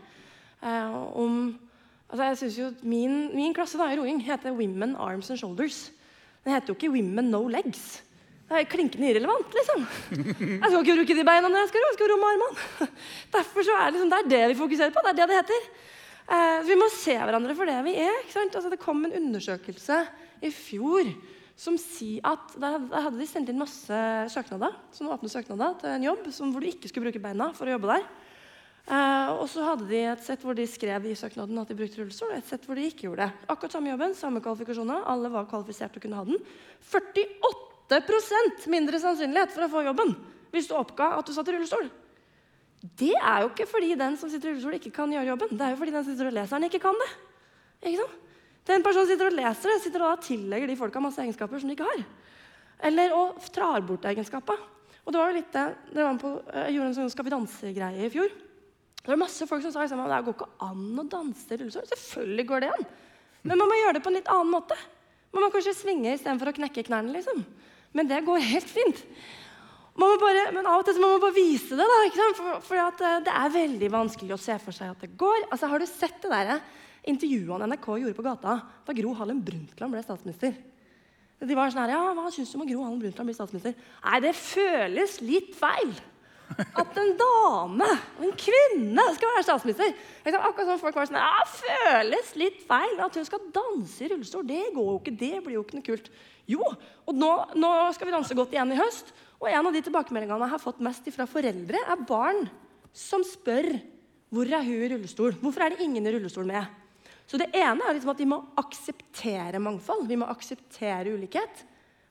Uh, 0.62 0.96
om, 1.22 1.36
altså 2.08 2.28
jeg 2.28 2.38
synes 2.40 2.58
jo 2.58 2.66
Min, 2.86 3.14
min 3.34 3.54
klasse 3.54 3.78
da, 3.78 3.88
i 3.90 3.98
roing 3.98 4.20
heter 4.22 4.54
Women 4.54 4.96
Arms 4.98 5.30
and 5.30 5.38
Shoulders. 5.38 5.90
Den 6.42 6.56
heter 6.56 6.72
jo 6.72 6.78
ikke 6.78 6.90
Women 6.90 7.30
No 7.30 7.46
Legs. 7.50 8.02
Det 8.50 8.58
er 8.58 8.68
klinkende 8.68 9.08
irrelevant. 9.08 9.54
liksom. 9.54 9.84
Jeg 10.10 10.66
skal 10.66 10.80
ikke 10.82 10.96
bruke 10.98 11.16
de 11.16 11.24
beina 11.24 11.48
når 11.48 11.62
jeg 11.62 11.70
skal 11.70 11.84
ro, 11.84 11.90
jeg 11.92 11.98
skal 12.00 12.10
ro 12.10 12.16
med 12.20 12.32
armene. 12.34 12.88
Derfor 13.36 13.64
så 13.68 13.76
er 13.78 13.84
det, 13.86 13.92
liksom, 13.94 14.10
det 14.10 14.18
er 14.18 14.32
det 14.32 14.48
vi 14.50 14.58
fokuserer 14.58 14.92
på. 14.92 15.04
Det 15.06 15.12
er 15.12 15.20
det 15.20 15.28
det 15.30 15.38
heter. 15.38 15.68
Uh, 16.26 16.58
så 16.58 16.66
vi 16.66 16.80
må 16.82 16.90
se 16.92 17.14
hverandre 17.14 17.54
for 17.56 17.70
det 17.70 17.78
vi 17.86 17.94
er. 18.02 18.18
ikke 18.24 18.34
sant? 18.34 18.58
Altså, 18.58 18.74
det 18.74 18.82
kom 18.82 19.06
en 19.06 19.14
undersøkelse 19.22 20.02
i 20.42 20.50
fjor 20.50 21.06
som 21.62 21.78
sier 21.78 22.24
at 22.26 22.56
Der 22.58 22.80
hadde, 22.90 23.18
de 23.20 23.28
sendt 23.30 23.52
inn 23.52 23.60
masse 23.60 24.02
søknader 24.34 24.74
sånne 24.94 25.14
åpne 25.14 25.30
søknader 25.30 25.78
til 25.78 25.94
en 25.94 26.06
jobb 26.08 26.26
som, 26.34 26.50
hvor 26.50 26.64
du 26.64 26.70
ikke 26.72 26.90
skulle 26.90 27.08
bruke 27.08 27.22
beina 27.22 27.52
for 27.56 27.70
å 27.70 27.76
jobbe 27.76 27.92
der. 27.92 28.06
Eh, 28.82 29.28
og 29.36 29.46
så 29.46 29.62
hadde 29.62 29.86
de 29.86 30.00
et 30.10 30.24
sett 30.26 30.42
hvor 30.42 30.56
de 30.58 30.66
skrev 30.66 31.06
i 31.06 31.14
søknaden 31.18 31.60
at 31.62 31.70
de 31.70 31.76
brukte 31.78 32.00
rullestol, 32.00 32.32
og 32.32 32.40
et 32.40 32.48
sett 32.50 32.66
hvor 32.66 32.78
de 32.78 32.88
ikke 32.90 33.06
gjorde 33.06 33.28
det. 33.28 33.46
Akkurat 33.54 33.76
samme 33.76 33.92
jobben, 33.92 34.16
samme 34.18 34.42
kvalifikasjoner, 34.42 35.04
alle 35.12 35.30
var 35.30 35.46
kvalifisert 35.50 35.94
til 35.94 36.02
å 36.02 36.06
kunne 36.08 36.18
ha 36.18 36.26
den. 36.26 36.40
48% 36.90 38.66
mindre 38.72 38.98
sannsynlighet 39.04 39.54
for 39.54 39.66
å 39.66 39.72
få 39.76 39.84
jobben 39.86 40.16
hvis 40.52 40.66
du 40.68 40.74
oppga 40.76 41.14
at 41.16 41.28
du 41.28 41.32
satt 41.32 41.48
i 41.48 41.54
rullestol. 41.54 41.86
Det 42.98 43.14
er 43.14 43.44
jo 43.44 43.52
ikke 43.52 43.68
fordi 43.70 43.94
den 43.94 44.18
som 44.18 44.28
sitter 44.32 44.50
i 44.50 44.56
rullestol, 44.56 44.74
ikke 44.80 44.96
kan 44.98 45.14
gjøre 45.14 45.30
jobben. 45.30 45.54
Det 45.54 45.64
er 45.64 45.76
jo 45.76 45.78
fordi 45.78 45.94
den 45.94 46.02
som 46.02 46.10
sitter 46.10 46.32
og 46.32 46.36
leser 46.40 46.58
den, 46.58 46.66
ikke 46.66 46.82
kan 46.82 46.98
det. 47.04 47.10
Ikke 47.86 48.02
sant? 48.02 48.18
Den 48.68 48.84
personen 48.84 49.08
sitter 49.10 49.30
og 49.30 49.36
leser 49.36 49.72
det, 49.72 49.80
sitter 49.82 50.04
og 50.04 50.12
da 50.12 50.26
tillegger 50.28 50.70
de 50.70 50.78
folka 50.78 51.02
masse 51.02 51.22
egenskaper 51.22 51.62
som 51.62 51.70
de 51.70 51.74
ikke 51.74 51.88
har. 51.88 52.04
Eller 52.88 53.14
og 53.16 53.42
trar 53.54 53.82
bort 53.86 54.06
egenskaper. 54.10 54.60
Og 55.02 55.10
det 55.10 55.18
var 55.18 55.32
jo 55.32 55.38
litt 55.40 55.54
det, 55.54 55.66
det 55.90 56.04
var 56.04 56.18
på, 56.20 56.30
Jeg 56.54 56.74
gjorde 56.76 56.88
en 56.92 56.94
sånn 56.94 57.10
Skal 57.10 57.26
vi 57.26 57.34
danse-greie 57.34 58.06
i 58.06 58.10
fjor. 58.12 58.34
Det 59.02 59.10
var 59.10 59.18
masse 59.18 59.46
folk 59.50 59.64
som 59.64 59.72
sa 59.74 59.82
liksom, 59.82 60.02
det 60.06 60.20
går 60.28 60.36
ikke 60.36 60.50
an 60.62 61.00
å 61.02 61.04
danse 61.10 61.50
i 61.50 61.58
rullestol. 61.58 61.88
Selvfølgelig 61.90 62.44
går 62.46 62.62
det 62.62 62.70
an. 62.70 62.84
Men 63.42 63.58
man 63.58 63.70
må 63.70 63.78
gjøre 63.80 63.96
det 63.96 64.02
på 64.04 64.12
en 64.12 64.18
litt 64.20 64.30
annen 64.30 64.52
måte. 64.52 64.76
Man 65.34 65.42
må 65.42 65.48
kanskje 65.50 65.74
svinge 65.74 66.12
istedenfor 66.14 66.52
å 66.52 66.54
knekke 66.60 66.84
knærne. 66.86 67.10
liksom. 67.16 67.42
Men 67.96 68.06
det 68.06 68.20
går 68.22 68.44
helt 68.46 68.70
fint. 68.70 69.00
Bare, 69.98 70.44
men 70.54 70.64
av 70.64 70.80
og 70.80 70.86
til 70.86 70.94
så 70.96 71.02
må 71.02 71.10
man 71.16 71.24
bare 71.24 71.36
vise 71.36 71.76
det. 71.76 71.84
da? 71.84 72.28
For, 72.38 72.60
for 72.64 72.80
at, 72.80 73.02
eh, 73.02 73.18
Det 73.26 73.34
er 73.34 73.56
veldig 73.58 73.90
vanskelig 73.92 74.36
å 74.36 74.40
se 74.40 74.54
for 74.62 74.72
seg 74.72 74.94
at 74.94 75.02
det 75.02 75.16
går. 75.18 75.48
Altså, 75.50 75.68
Har 75.68 75.82
du 75.82 75.86
sett 75.86 76.22
det 76.22 76.30
der 76.30 76.54
eh, 76.54 76.70
intervjuene 77.08 77.66
NRK 77.70 77.88
gjorde 78.02 78.16
på 78.18 78.26
gata 78.26 78.58
da 78.86 78.94
Gro 78.96 79.14
Harlem 79.18 79.40
Brundtland 79.42 79.94
ble 79.94 80.04
statsminister? 80.04 80.54
De 81.42 81.58
var 81.58 81.72
sånn 81.72 81.82
her, 81.82 81.96
ja, 81.96 82.12
Hva 82.14 82.30
syns 82.30 82.52
du 82.52 82.58
om 82.58 82.64
at 82.64 82.70
Gro 82.70 82.84
Harlem 82.84 83.00
Brundtland 83.02 83.30
blir 83.30 83.36
statsminister? 83.36 83.74
Nei, 84.04 84.18
det 84.22 84.34
føles 84.38 85.18
litt 85.24 85.54
feil. 85.58 85.90
At 86.52 86.98
en 87.00 87.14
dame 87.16 87.88
en 88.22 88.34
kvinne 88.38 89.04
skal 89.16 89.30
være 89.32 89.46
statsminister. 89.46 89.94
Liksom, 90.22 90.44
akkurat 90.44 90.68
som 90.68 90.82
folk 90.82 90.98
var 90.98 91.08
sånn, 91.08 91.18
ja, 91.18 91.46
føles 91.48 92.34
litt 92.38 92.60
feil 92.68 93.00
at 93.02 93.16
hun 93.18 93.26
skal 93.26 93.48
danse 93.54 94.04
i 94.04 94.10
rullestol. 94.12 94.44
Det 94.46 94.60
går 94.76 94.90
jo 94.90 94.98
ikke, 95.00 95.16
det 95.18 95.32
blir 95.42 95.56
jo 95.56 95.64
ikke 95.64 95.78
noe 95.78 95.88
kult. 95.88 96.12
Jo, 96.50 96.62
og 97.08 97.16
nå, 97.16 97.30
nå 97.58 97.72
skal 97.96 98.10
vi 98.10 98.14
danse 98.14 98.36
godt 98.38 98.54
igjen 98.54 98.74
i 98.74 98.78
høst. 98.78 99.10
Og 99.42 99.48
en 99.50 99.70
av 99.70 99.74
de 99.74 99.82
tilbakemeldingene 99.82 100.46
jeg 100.46 100.54
har 100.54 100.62
fått 100.62 100.84
mest 100.84 101.08
fra 101.16 101.26
foreldre, 101.30 101.80
er 101.82 102.06
barn 102.06 102.44
som 102.94 103.24
spør 103.26 103.72
hvor 104.32 104.48
er 104.48 104.62
hun 104.64 104.86
i 104.86 104.92
rullestol. 104.94 105.34
Hvorfor 105.42 105.64
er 105.64 105.74
det 105.74 105.84
ingen 105.84 106.06
i 106.06 106.14
rullestol 106.14 106.46
med? 106.48 106.81
Så 107.32 107.38
det 107.40 107.48
ene 107.56 107.80
er 107.80 107.94
liksom 107.96 108.10
at 108.12 108.18
vi 108.20 108.28
må 108.28 108.36
akseptere 108.60 109.56
mangfold. 109.64 110.04
Vi 110.04 110.18
må 110.20 110.26
akseptere 110.28 111.14
ulikhet. 111.14 111.62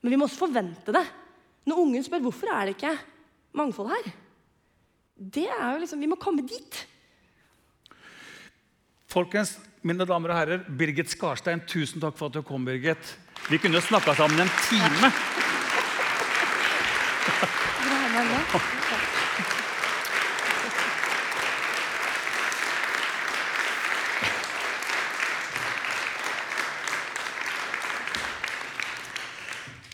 Men 0.02 0.10
vi 0.10 0.18
må 0.18 0.26
også 0.26 0.48
forvente 0.48 0.96
det. 0.96 1.04
Når 1.70 1.82
ungen 1.84 2.02
spør 2.02 2.24
hvorfor 2.26 2.50
er 2.50 2.66
det 2.66 2.74
ikke 2.74 2.96
mangfold 3.54 3.92
her, 3.94 4.10
det 5.22 5.46
er 5.46 5.76
jo 5.76 5.84
liksom, 5.84 6.02
Vi 6.02 6.10
må 6.10 6.18
komme 6.18 6.42
dit. 6.42 6.88
Folkens, 9.06 9.60
mine 9.86 10.08
damer 10.10 10.34
og 10.34 10.40
herrer, 10.40 10.66
Birgit 10.66 11.14
Skarstein, 11.14 11.62
tusen 11.70 12.02
takk 12.02 12.18
for 12.18 12.32
at 12.32 12.40
du 12.40 12.42
kom, 12.42 12.66
Birgit. 12.66 13.14
Vi 13.52 13.62
kunne 13.62 13.82
snakka 13.82 14.18
sammen 14.18 14.42
en 14.42 14.54
time. 14.66 15.14
Vil 17.30 17.90
du 17.92 17.94
ha 17.94 18.08
med 18.18 18.26
meg? 18.34 19.12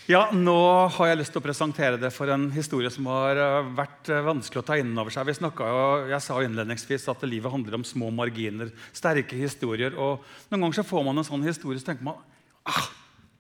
Ja, 0.08 0.30
Nå 0.32 0.56
har 0.96 1.10
jeg 1.10 1.18
lyst 1.20 1.34
til 1.36 1.42
å 1.42 1.44
presentere 1.44 1.98
det 2.00 2.14
for 2.16 2.32
en 2.32 2.46
historie 2.56 2.88
som 2.88 3.10
har 3.12 3.36
eh, 3.44 3.72
vært 3.76 4.08
eh, 4.08 4.24
vanskelig 4.24 4.62
å 4.62 4.64
ta 4.70 4.78
inn 4.80 4.94
over 4.96 5.12
seg. 5.12 5.28
Vi 5.28 5.36
snakket 5.36 5.68
jo, 5.68 5.82
jeg 6.14 6.24
sa 6.24 6.38
innledningsvis 6.46 7.10
at 7.12 7.26
livet 7.28 7.52
handler 7.52 7.76
om 7.76 7.84
små 7.84 8.08
marginer, 8.16 8.72
sterke 8.96 9.36
historier. 9.36 10.00
og 10.00 10.24
Noen 10.48 10.64
ganger 10.64 10.80
så 10.80 10.88
får 10.88 11.04
man 11.10 11.20
en 11.20 11.28
sånn 11.28 11.44
historie 11.44 11.84
så 11.84 11.90
tenker 11.90 12.08
man 12.08 12.24
ah, 12.72 12.88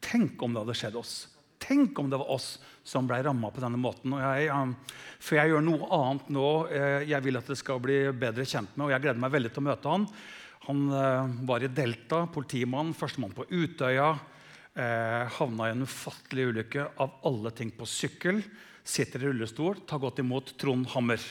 Tenk 0.03 0.43
om 0.43 0.51
det 0.51 0.65
hadde 0.65 0.77
skjedd 0.81 0.99
oss. 0.99 1.15
Tenk 1.63 2.03
om 2.03 2.11
det 2.11 2.19
var 2.19 2.35
oss 2.35 2.57
som 2.83 3.07
ble 3.07 3.23
ramma 3.23 3.47
på 3.55 3.63
denne 3.63 3.79
måten. 3.79 4.19
og 4.19 4.27
jeg, 4.27 4.51
um, 4.51 4.75
For 5.23 5.39
jeg 5.39 5.55
gjør 5.55 5.67
noe 5.71 5.87
annet 6.03 6.31
nå. 6.35 6.47
Jeg 7.07 7.23
vil 7.23 7.39
at 7.39 7.47
det 7.47 7.61
skal 7.63 7.79
bli 7.83 8.01
bedre 8.11 8.43
kjent 8.43 8.75
med, 8.75 8.89
og 8.89 8.97
jeg 8.97 9.07
gleder 9.07 9.23
meg 9.23 9.37
veldig 9.39 9.55
til 9.55 9.63
å 9.63 9.69
møte 9.71 9.95
han. 9.95 10.11
Han 10.67 10.87
var 11.47 11.63
i 11.63 11.71
Delta, 11.71 12.25
politimann, 12.27 12.91
førstemann 12.95 13.35
på 13.35 13.47
Utøya 13.55 14.17
eh, 14.77 15.27
havna 15.39 15.67
i 15.67 15.73
en 15.73 15.81
ufattelig 15.87 16.47
ulykke. 16.51 16.87
Av 16.97 17.19
alle 17.25 17.51
ting 17.51 17.71
på 17.73 17.87
sykkel. 17.89 18.41
Sitter 18.83 19.23
i 19.23 19.31
rullestol. 19.31 19.81
Ta 19.89 19.99
godt 20.01 20.21
imot 20.23 20.53
Trond 20.61 20.87
Hammer. 20.93 21.21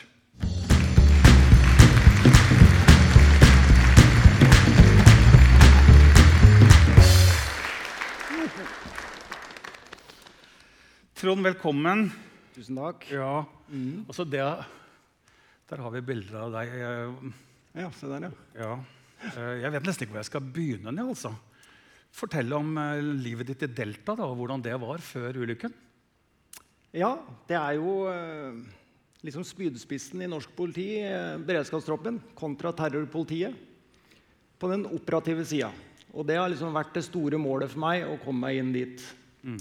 Trond, 11.16 11.42
velkommen. 11.46 12.10
Tusen 12.54 12.76
takk. 12.76 13.06
Ja, 13.10 13.46
mm. 13.70 14.04
altså 14.06 14.24
det, 14.28 14.44
Der 15.66 15.80
har 15.82 15.90
vi 15.94 16.04
bilder 16.04 16.42
av 16.44 16.52
deg. 16.58 16.76
Ja, 17.76 17.88
se 17.92 18.08
der, 18.10 18.28
ja. 18.28 18.60
ja. 18.60 18.76
Eh, 19.32 19.54
jeg 19.62 19.72
vet 19.72 19.88
nesten 19.88 20.04
ikke 20.04 20.14
hvor 20.14 20.20
jeg 20.22 20.28
skal 20.28 20.50
begynne. 20.54 20.92
altså. 21.02 21.32
Fortell 22.16 22.48
om 22.56 22.76
eh, 22.80 23.02
livet 23.20 23.50
ditt 23.50 23.66
i 23.66 23.72
Delta 23.82 24.14
da, 24.16 24.24
og 24.24 24.38
hvordan 24.40 24.62
det 24.64 24.76
var 24.80 25.02
før 25.04 25.36
ulykken. 25.42 25.74
Ja, 26.96 27.12
det 27.48 27.58
er 27.58 27.76
jo 27.76 28.06
eh, 28.08 28.56
liksom 29.26 29.44
spydspissen 29.44 30.22
i 30.24 30.30
norsk 30.30 30.54
politi, 30.56 31.02
eh, 31.04 31.36
beredskapstroppen, 31.44 32.22
kontra 32.38 32.72
terrorpolitiet 32.72 33.58
på 34.56 34.70
den 34.72 34.86
operative 34.88 35.44
sida. 35.44 35.68
Og 36.16 36.24
det 36.24 36.38
har 36.40 36.48
liksom 36.48 36.72
vært 36.72 36.94
det 36.96 37.04
store 37.04 37.36
målet 37.36 37.74
for 37.74 37.84
meg 37.84 38.06
å 38.08 38.16
komme 38.22 38.46
meg 38.46 38.62
inn 38.62 38.72
dit. 38.72 39.04
Mm. 39.44 39.60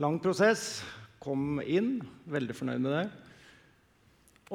Lang 0.00 0.16
prosess. 0.24 0.80
Kom 1.20 1.60
inn. 1.60 1.98
Veldig 2.32 2.56
fornøyd 2.56 2.80
med 2.82 2.96
det. 2.96 3.04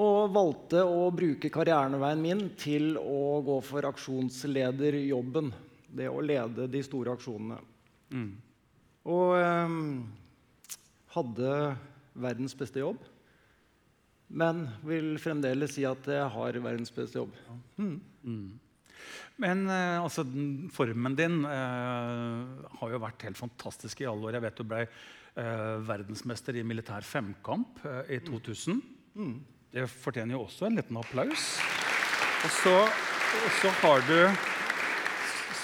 Og 0.02 0.34
valgte 0.34 0.82
å 0.82 1.06
bruke 1.14 1.54
karriereveien 1.54 2.20
min 2.22 2.42
til 2.58 2.98
å 2.98 3.38
gå 3.46 3.62
for 3.66 3.86
aksjonslederjobben 3.88 5.54
det 5.88 6.10
å 6.12 6.24
lede 6.24 6.68
de 6.72 6.82
store 6.86 7.14
aksjonene. 7.16 7.60
Mm. 8.12 8.32
Og 9.08 9.36
um, 9.40 9.78
hadde 11.16 11.52
verdens 12.18 12.56
beste 12.58 12.82
jobb. 12.84 13.00
Men 14.28 14.66
vil 14.84 15.16
fremdeles 15.24 15.78
si 15.78 15.86
at 15.88 16.08
jeg 16.12 16.32
har 16.34 16.60
verdens 16.60 16.92
beste 16.92 17.22
jobb. 17.22 17.36
Mm. 17.80 18.00
Mm. 18.28 18.48
Men 19.40 19.68
uh, 19.70 20.04
altså, 20.04 20.26
formen 20.74 21.16
din 21.16 21.40
uh, 21.46 22.68
har 22.82 22.94
jo 22.94 23.04
vært 23.04 23.28
helt 23.30 23.40
fantastisk 23.40 24.02
i 24.04 24.10
alle 24.10 24.28
år. 24.28 24.40
Jeg 24.40 24.48
vet 24.48 24.60
du 24.60 24.68
ble 24.68 24.84
uh, 24.88 25.78
verdensmester 25.88 26.58
i 26.60 26.66
militær 26.68 27.06
femkamp 27.08 27.80
i 28.12 28.20
2000. 28.28 28.82
Mm. 29.18 29.38
Det 29.72 29.88
fortjener 29.92 30.36
jo 30.36 30.44
også 30.48 30.68
en 30.68 30.80
liten 30.80 31.00
applaus. 31.00 31.50
Og 32.44 32.54
så, 32.62 32.76
og 32.84 33.52
så 33.62 33.74
har 33.82 34.04
du 34.08 34.20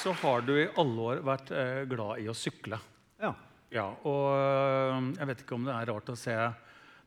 så 0.03 0.11
har 0.19 0.43
du 0.43 0.51
i 0.57 0.67
alle 0.79 1.07
år 1.13 1.21
vært 1.23 1.51
eh, 1.55 1.85
glad 1.87 2.19
i 2.19 2.27
å 2.27 2.35
sykle. 2.35 2.75
Ja. 3.23 3.31
ja. 3.71 3.85
Og 4.09 4.25
eh, 4.35 4.97
jeg 5.15 5.29
vet 5.29 5.43
ikke 5.45 5.55
om 5.55 5.67
det 5.67 5.75
er 5.77 5.89
rart 5.93 6.11
å 6.11 6.17
se 6.19 6.35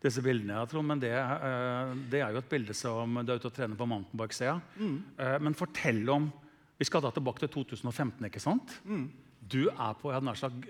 disse 0.00 0.22
bildene, 0.24 0.56
jeg 0.60 0.70
tror, 0.70 0.84
men 0.86 1.02
det, 1.02 1.12
eh, 1.12 1.92
det 2.12 2.22
er 2.22 2.32
jo 2.32 2.40
et 2.40 2.48
bilde 2.48 2.76
som 2.76 3.18
du 3.20 3.32
er 3.32 3.40
ute 3.40 3.50
og 3.50 3.56
trener 3.56 3.76
på 3.76 3.88
mountainbike, 3.90 4.36
ser 4.36 4.62
Mm. 4.78 4.96
Eh, 5.18 5.38
men 5.44 5.56
fortell 5.56 6.02
om 6.12 6.32
Vi 6.76 6.84
skal 6.84 7.00
da 7.00 7.08
tilbake 7.08 7.40
til 7.40 7.48
2015, 7.48 8.26
ikke 8.28 8.40
sant? 8.40 8.74
Mm. 8.84 9.06
Du 9.40 9.70
er 9.70 9.94
på 9.96 10.10
jeg 10.12 10.24
nær 10.26 10.36
sagt, 10.36 10.66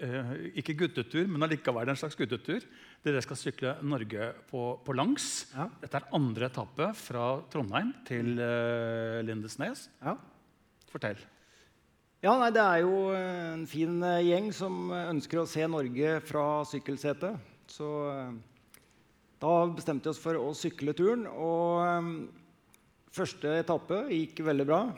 ikke 0.55 0.77
guttetur, 0.79 1.27
men 1.27 1.43
allikevel 1.43 1.89
en 1.91 1.99
slags 1.99 2.15
guttetur. 2.15 2.63
Dere 3.03 3.23
skal 3.25 3.41
sykle 3.41 3.73
Norge 3.83 4.29
på, 4.47 4.63
på 4.87 4.95
langs. 4.95 5.49
Ja. 5.51 5.67
Dette 5.83 5.99
er 5.99 6.07
andre 6.15 6.47
etappe 6.47 6.93
fra 6.95 7.41
Trondheim 7.51 7.91
til 8.07 8.37
Lindesnes. 9.27 9.89
Ja. 9.99 10.15
Fortell. 10.93 11.19
Ja, 12.27 12.33
nei, 12.41 12.49
Det 12.51 12.59
er 12.59 12.81
jo 12.83 13.13
en 13.15 13.61
fin 13.71 14.03
eh, 14.03 14.25
gjeng 14.27 14.49
som 14.51 14.91
ønsker 14.91 15.39
å 15.39 15.47
se 15.47 15.63
Norge 15.71 16.19
fra 16.27 16.67
sykkelsetet. 16.67 17.39
Så 17.71 17.87
eh, 18.11 18.35
da 19.39 19.71
bestemte 19.71 20.09
vi 20.09 20.11
oss 20.11 20.19
for 20.19 20.35
å 20.41 20.51
sykle 20.59 20.91
turen. 20.99 21.23
Og 21.31 22.27
første 23.15 23.47
etappe 23.61 24.11
gikk 24.11 24.43
veldig 24.43 24.67
bra. 24.67 24.91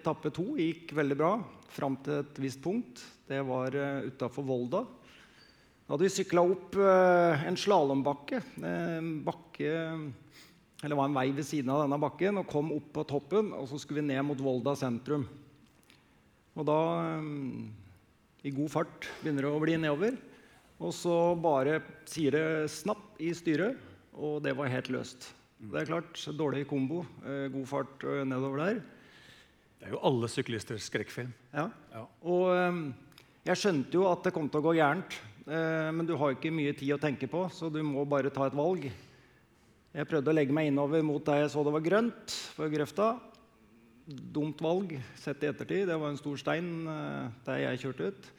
Etappe 0.00 0.34
to 0.34 0.58
gikk 0.58 0.90
veldig 0.98 1.20
bra 1.22 1.38
fram 1.70 1.94
til 2.02 2.24
et 2.24 2.42
visst 2.42 2.58
punkt. 2.64 3.06
Det 3.30 3.38
var 3.46 3.70
utafor 4.10 4.42
Volda. 4.50 4.82
Da 4.82 5.94
hadde 5.94 6.08
vi 6.08 6.16
sykla 6.18 6.42
opp 6.42 6.74
en 6.82 7.62
slalåmbakke. 7.68 8.42
Det 8.58 8.74
var 10.90 11.06
en 11.06 11.18
vei 11.22 11.30
ved 11.30 11.46
siden 11.46 11.70
av 11.70 11.86
denne 11.86 12.02
bakken, 12.02 12.42
og 12.42 12.50
kom 12.50 12.74
opp 12.74 12.90
på 12.98 13.06
toppen. 13.14 13.54
Og 13.54 13.70
så 13.70 13.78
skulle 13.78 14.02
vi 14.02 14.10
ned 14.10 14.26
mot 14.26 14.42
Volda 14.42 14.74
sentrum. 14.74 15.22
Og 16.58 16.66
da, 16.66 16.78
eh, 17.14 18.48
i 18.48 18.54
god 18.54 18.70
fart, 18.72 19.06
begynner 19.22 19.46
det 19.46 19.54
å 19.54 19.62
bli 19.62 19.76
nedover. 19.78 20.16
Og 20.82 20.92
så 20.94 21.14
bare 21.38 21.80
sier 22.06 22.34
det 22.34 22.70
snapp 22.70 23.18
i 23.22 23.30
styret, 23.34 23.78
og 24.14 24.42
det 24.42 24.56
var 24.58 24.70
helt 24.70 24.90
løst. 24.90 25.32
Det 25.58 25.80
er 25.80 25.90
klart, 25.90 26.18
dårlig 26.38 26.66
kombo. 26.70 27.04
Eh, 27.24 27.46
god 27.54 27.66
fart 27.66 28.02
eh, 28.06 28.24
nedover 28.26 28.62
der. 28.64 28.80
Det 29.78 29.86
er 29.86 29.94
jo 29.94 30.02
alle 30.02 30.30
syklisters 30.30 30.86
skrekkfilm. 30.90 31.30
Ja. 31.54 31.68
ja. 31.94 32.04
Og 32.26 32.50
jeg 33.46 33.60
skjønte 33.60 33.94
jo 33.94 34.08
at 34.10 34.24
det 34.26 34.34
kom 34.34 34.48
til 34.50 34.58
å 34.58 34.66
gå 34.66 34.74
gærent. 34.74 35.20
Men 35.48 36.04
du 36.04 36.16
har 36.18 36.34
ikke 36.34 36.50
mye 36.52 36.74
tid 36.76 36.90
å 36.92 36.98
tenke 37.00 37.28
på, 37.30 37.44
så 37.54 37.70
du 37.72 37.78
må 37.86 38.02
bare 38.04 38.28
ta 38.34 38.44
et 38.44 38.56
valg. 38.58 38.88
Jeg 39.94 40.08
prøvde 40.10 40.32
å 40.32 40.34
legge 40.34 40.52
meg 40.52 40.68
innover 40.68 41.06
mot 41.06 41.22
der 41.24 41.44
jeg 41.44 41.52
så 41.54 41.62
det 41.64 41.72
var 41.72 41.86
grønt 41.86 42.34
for 42.58 42.74
grøfta 42.74 43.06
dumt 44.08 44.60
valg 44.64 44.94
sett 45.18 45.42
i 45.44 45.50
ettertid. 45.50 45.86
Det 45.88 45.96
var 46.00 46.12
en 46.12 46.20
stor 46.20 46.40
stein 46.40 46.70
uh, 46.88 47.28
der 47.46 47.62
jeg 47.66 47.82
kjørte 47.84 48.08
ut. 48.08 48.30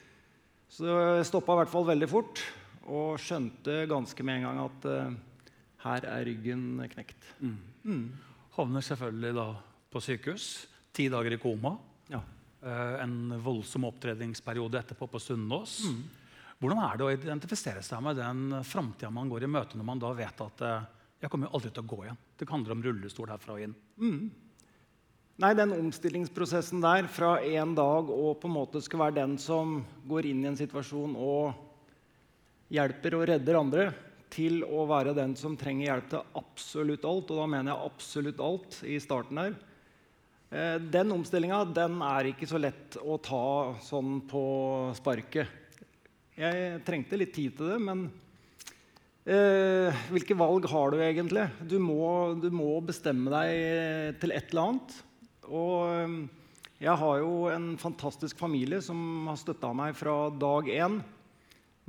Så 0.69 0.85
det 0.85 1.27
stoppa 1.29 1.55
i 1.55 1.61
hvert 1.61 1.71
fall 1.71 1.88
veldig 1.88 2.09
fort 2.09 2.41
og 2.89 3.19
skjønte 3.21 3.83
ganske 3.89 4.25
med 4.25 4.39
en 4.39 4.47
gang 4.47 4.61
at 4.63 4.88
uh, 4.89 5.13
her 5.85 6.09
er 6.09 6.25
ryggen 6.27 6.81
knekt. 6.93 7.29
Mm. 7.39 7.59
Mm. 7.85 8.03
Havner 8.57 8.85
selvfølgelig 8.85 9.35
da 9.38 9.47
på 9.93 10.01
sykehus. 10.03 10.49
Ti 10.93 11.07
dager 11.11 11.38
i 11.38 11.41
koma. 11.41 11.75
Ja. 12.09 12.23
Uh, 12.65 12.97
en 13.05 13.38
voldsom 13.45 13.85
opptredningsperiode 13.91 14.81
etterpå 14.81 15.09
på 15.11 15.21
Sunnaas. 15.21 15.79
Mm. 15.85 16.01
Hvordan 16.59 16.83
er 16.83 16.97
det 16.97 17.05
å 17.05 17.13
identifisere 17.13 17.85
seg 17.85 18.01
med 18.03 18.17
den 18.19 18.59
framtida 18.67 19.13
man 19.13 19.29
går 19.31 19.45
i 19.45 19.53
møte 19.53 19.77
når 19.79 19.85
man 19.88 20.01
da 20.01 20.09
vet 20.17 20.41
at 20.43 20.63
jeg 21.21 21.31
kommer 21.31 21.47
jo 21.47 21.53
aldri 21.55 21.71
til 21.71 21.85
å 21.85 21.91
gå 21.93 21.99
igjen? 22.03 22.17
Det 22.35 22.47
handler 22.49 22.75
om 22.75 22.81
rullestol 22.83 23.31
herfra 23.31 23.55
og 23.55 23.63
inn. 23.63 23.75
Mm. 23.95 24.49
Nei, 25.39 25.53
den 25.55 25.72
omstillingsprosessen 25.72 26.81
der, 26.84 27.05
fra 27.08 27.38
en 27.39 27.72
dag 27.72 28.10
og 28.12 28.41
på 28.41 28.50
en 28.50 28.58
måte 28.58 28.81
skal 28.84 29.05
være 29.05 29.22
den 29.22 29.38
som 29.39 29.77
går 30.10 30.27
inn 30.27 30.41
i 30.43 30.50
en 30.50 30.60
situasjon 30.60 31.13
og 31.15 31.53
hjelper 32.75 33.15
og 33.15 33.24
redder 33.31 33.60
andre, 33.62 33.86
til 34.27 34.60
å 34.67 34.84
være 34.89 35.15
den 35.15 35.38
som 35.39 35.55
trenger 35.58 35.88
hjelp 35.88 36.12
til 36.12 36.36
absolutt 36.43 37.08
alt, 37.08 37.31
og 37.31 37.39
da 37.39 37.48
mener 37.55 37.72
jeg 37.72 37.88
absolutt 37.88 38.43
alt 38.50 38.81
i 38.84 39.00
starten 39.00 39.39
her. 39.39 39.55
Eh, 40.51 40.75
den 40.91 41.15
omstillinga 41.15 41.63
er 42.12 42.34
ikke 42.34 42.51
så 42.51 42.60
lett 42.60 43.00
å 43.00 43.15
ta 43.24 43.79
sånn 43.88 44.19
på 44.27 44.46
sparket. 45.00 45.81
Jeg 46.36 46.84
trengte 46.84 47.15
litt 47.15 47.31
tid 47.39 47.55
til 47.55 47.77
det, 47.77 47.79
men 47.88 48.10
eh, 49.24 50.08
hvilke 50.12 50.36
valg 50.36 50.67
har 50.67 50.91
du 50.91 51.00
egentlig? 51.00 51.48
Du 51.63 51.79
må, 51.79 52.36
du 52.36 52.51
må 52.51 52.74
bestemme 52.84 53.31
deg 53.39 54.19
til 54.19 54.36
et 54.36 54.51
eller 54.51 54.67
annet. 54.67 55.05
Og 55.50 55.89
ehm, 55.89 56.20
jeg 56.79 56.96
har 56.96 57.18
jo 57.20 57.50
en 57.51 57.74
fantastisk 57.82 58.39
familie 58.39 58.79
som 58.86 59.27
har 59.27 59.39
støtta 59.41 59.74
meg 59.75 59.98
fra 60.00 60.29
dag 60.32 60.70
én. 60.72 61.00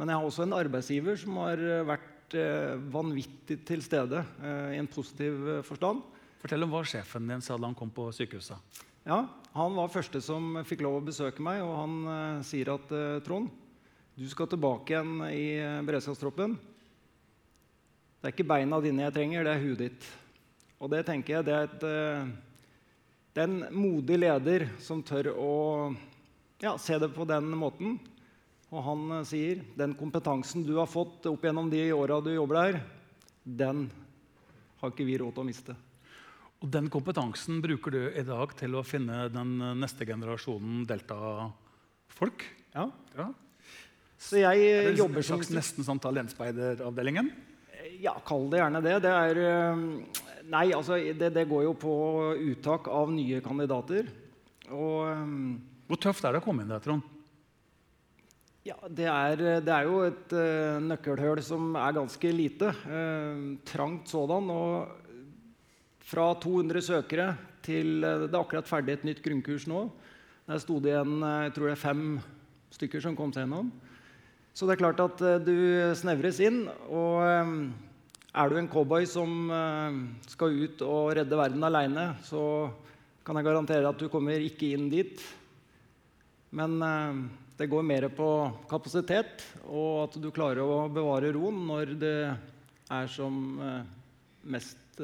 Men 0.01 0.11
jeg 0.11 0.17
har 0.19 0.27
også 0.27 0.47
en 0.47 0.57
arbeidsgiver 0.57 1.21
som 1.21 1.37
har 1.43 1.61
eh, 1.61 1.85
vært 1.87 2.35
eh, 2.35 2.81
vanvittig 2.91 3.61
til 3.69 3.85
stede 3.85 4.25
eh, 4.41 4.73
i 4.75 4.81
en 4.81 4.91
positiv 4.91 5.63
forstand. 5.69 6.01
Fortell 6.41 6.65
om 6.65 6.73
hva 6.73 6.81
sjefen 6.89 7.29
din 7.29 7.45
sa 7.45 7.59
da 7.59 7.69
han 7.69 7.77
kom 7.77 7.93
på 7.93 8.09
sykehuset. 8.17 8.81
Ja, 9.05 9.27
Han 9.55 9.77
var 9.77 9.93
første 9.93 10.21
som 10.25 10.59
fikk 10.67 10.83
lov 10.87 10.99
å 10.99 11.05
besøke 11.05 11.43
meg, 11.43 11.63
og 11.65 11.73
han 11.75 11.95
uh, 12.05 12.43
sier 12.47 12.69
at 12.71 12.93
Trond, 13.25 13.49
du 14.15 14.27
skal 14.31 14.47
tilbake 14.53 14.93
igjen 14.93 15.25
i 15.27 15.47
beredskapstroppen. 15.89 16.55
Det 18.21 18.29
er 18.29 18.35
ikke 18.35 18.47
beina 18.53 18.79
dine 18.85 19.07
jeg 19.07 19.17
trenger, 19.17 19.49
det 19.49 19.55
er 19.55 19.65
huet 19.65 19.81
ditt. 19.81 20.07
Og 20.79 20.93
det 20.93 21.01
tenker 21.09 21.39
jeg 21.39 21.49
det 21.49 21.57
er 21.57 21.67
et 21.67 21.87
uh, 21.89 22.31
det 23.31 23.43
er 23.43 23.47
en 23.47 23.75
modig 23.75 24.17
leder 24.19 24.67
som 24.83 25.05
tør 25.07 25.31
å 25.39 25.51
ja, 26.61 26.75
se 26.79 26.99
det 26.99 27.13
på 27.15 27.27
den 27.29 27.53
måten. 27.55 27.99
Og 28.71 28.83
han 28.87 29.05
eh, 29.19 29.27
sier 29.29 29.61
den 29.79 29.95
kompetansen 29.99 30.65
du 30.67 30.77
har 30.79 30.91
fått 30.91 31.29
opp 31.31 31.45
gjennom 31.47 31.71
de 31.71 31.85
åra 31.95 32.21
du 32.23 32.33
jobber 32.35 32.61
der, 32.61 32.81
den 33.45 33.87
har 34.81 34.93
ikke 34.93 35.07
vi 35.07 35.19
råd 35.21 35.37
til 35.37 35.45
å 35.45 35.49
miste. 35.49 35.77
Og 36.61 36.69
den 36.75 36.91
kompetansen 36.93 37.63
bruker 37.65 37.95
du 37.95 38.01
i 38.11 38.25
dag 38.27 38.53
til 38.59 38.75
å 38.77 38.85
finne 38.85 39.29
den 39.33 39.55
neste 39.81 40.05
generasjonen 40.09 40.83
Delta-folk? 40.89 42.45
Ja. 42.75 42.91
Ja. 43.17 43.31
Så 44.21 44.43
jeg 44.43 44.67
Er 44.67 44.83
eh, 44.83 44.91
det 44.91 45.01
jobber 45.01 45.25
som 45.25 45.41
nesten 45.55 45.87
sånn 45.87 46.03
talentspeideravdelingen? 46.03 47.31
Ja, 48.01 48.19
kall 48.25 48.51
det 48.53 48.61
gjerne 48.61 48.83
det. 48.85 48.99
Det 49.07 49.15
er 49.15 49.41
eh, 49.47 49.87
Nei, 50.51 50.71
altså 50.75 50.99
det, 50.99 51.31
det 51.35 51.47
går 51.49 51.65
jo 51.69 51.75
på 51.79 51.95
uttak 52.51 52.91
av 52.91 53.13
nye 53.15 53.39
kandidater. 53.45 54.09
Og 54.71 55.07
um, 55.07 55.57
Hvor 55.87 56.01
tøft 56.03 56.27
er 56.27 56.35
det 56.35 56.43
å 56.43 56.47
komme 56.47 56.65
inn 56.65 56.73
der, 56.73 56.83
Trond? 56.85 57.07
ja, 58.67 58.77
det 58.93 59.07
er, 59.09 59.41
det 59.65 59.73
er 59.73 59.87
jo 59.89 60.03
et 60.05 60.35
uh, 60.37 60.77
nøkkelhull 60.85 61.41
som 61.43 61.71
er 61.81 61.95
ganske 61.97 62.33
lite. 62.35 62.75
Uh, 62.85 63.57
trangt 63.67 64.11
sådan. 64.13 64.51
Og 64.53 65.25
fra 66.11 66.27
200 66.43 66.85
søkere 66.85 67.33
til 67.65 68.05
uh, 68.05 68.27
Det 68.27 68.35
er 68.35 68.43
akkurat 68.43 68.69
ferdig 68.69 68.99
et 68.99 69.09
nytt 69.09 69.25
grunnkurs 69.25 69.67
nå. 69.71 69.87
Der 70.51 70.59
sto 70.59 70.81
det 70.83 70.91
igjen 70.91 71.21
eh, 71.23 71.43
jeg 71.47 71.53
tror 71.55 71.69
det 71.69 71.75
er 71.77 71.79
fem 71.79 72.07
stykker 72.75 73.03
som 73.05 73.15
kom 73.15 73.31
seg 73.31 73.45
gjennom. 73.45 73.69
Så 74.51 74.67
det 74.67 74.75
er 74.75 74.81
klart 74.81 75.03
at 75.05 75.21
eh, 75.23 75.43
du 75.47 75.55
snevres 75.95 76.41
inn. 76.43 76.65
Og 76.91 77.21
eh, 77.23 77.53
er 78.35 78.51
du 78.51 78.57
en 78.61 78.69
cowboy 78.71 79.07
som 79.11 79.51
eh, 79.51 79.99
skal 80.31 80.57
ut 80.65 80.83
og 80.87 81.13
redde 81.19 81.39
verden 81.39 81.67
aleine, 81.67 82.07
så 82.27 82.71
kan 83.27 83.37
jeg 83.39 83.49
garantere 83.49 83.89
at 83.91 83.99
du 84.01 84.09
kommer 84.13 84.43
ikke 84.43 84.73
inn 84.77 84.89
dit. 84.93 85.23
Men 86.55 86.77
eh, 86.83 87.23
det 87.61 87.69
går 87.71 87.85
mer 87.85 88.09
på 88.17 88.29
kapasitet, 88.71 89.45
og 89.69 90.07
at 90.07 90.21
du 90.23 90.31
klarer 90.35 90.63
å 90.65 90.87
bevare 90.93 91.33
roen 91.37 91.59
når 91.69 91.95
det 92.01 92.17
er 92.91 93.11
som 93.13 93.43
eh, 93.61 93.83
mest 94.57 95.01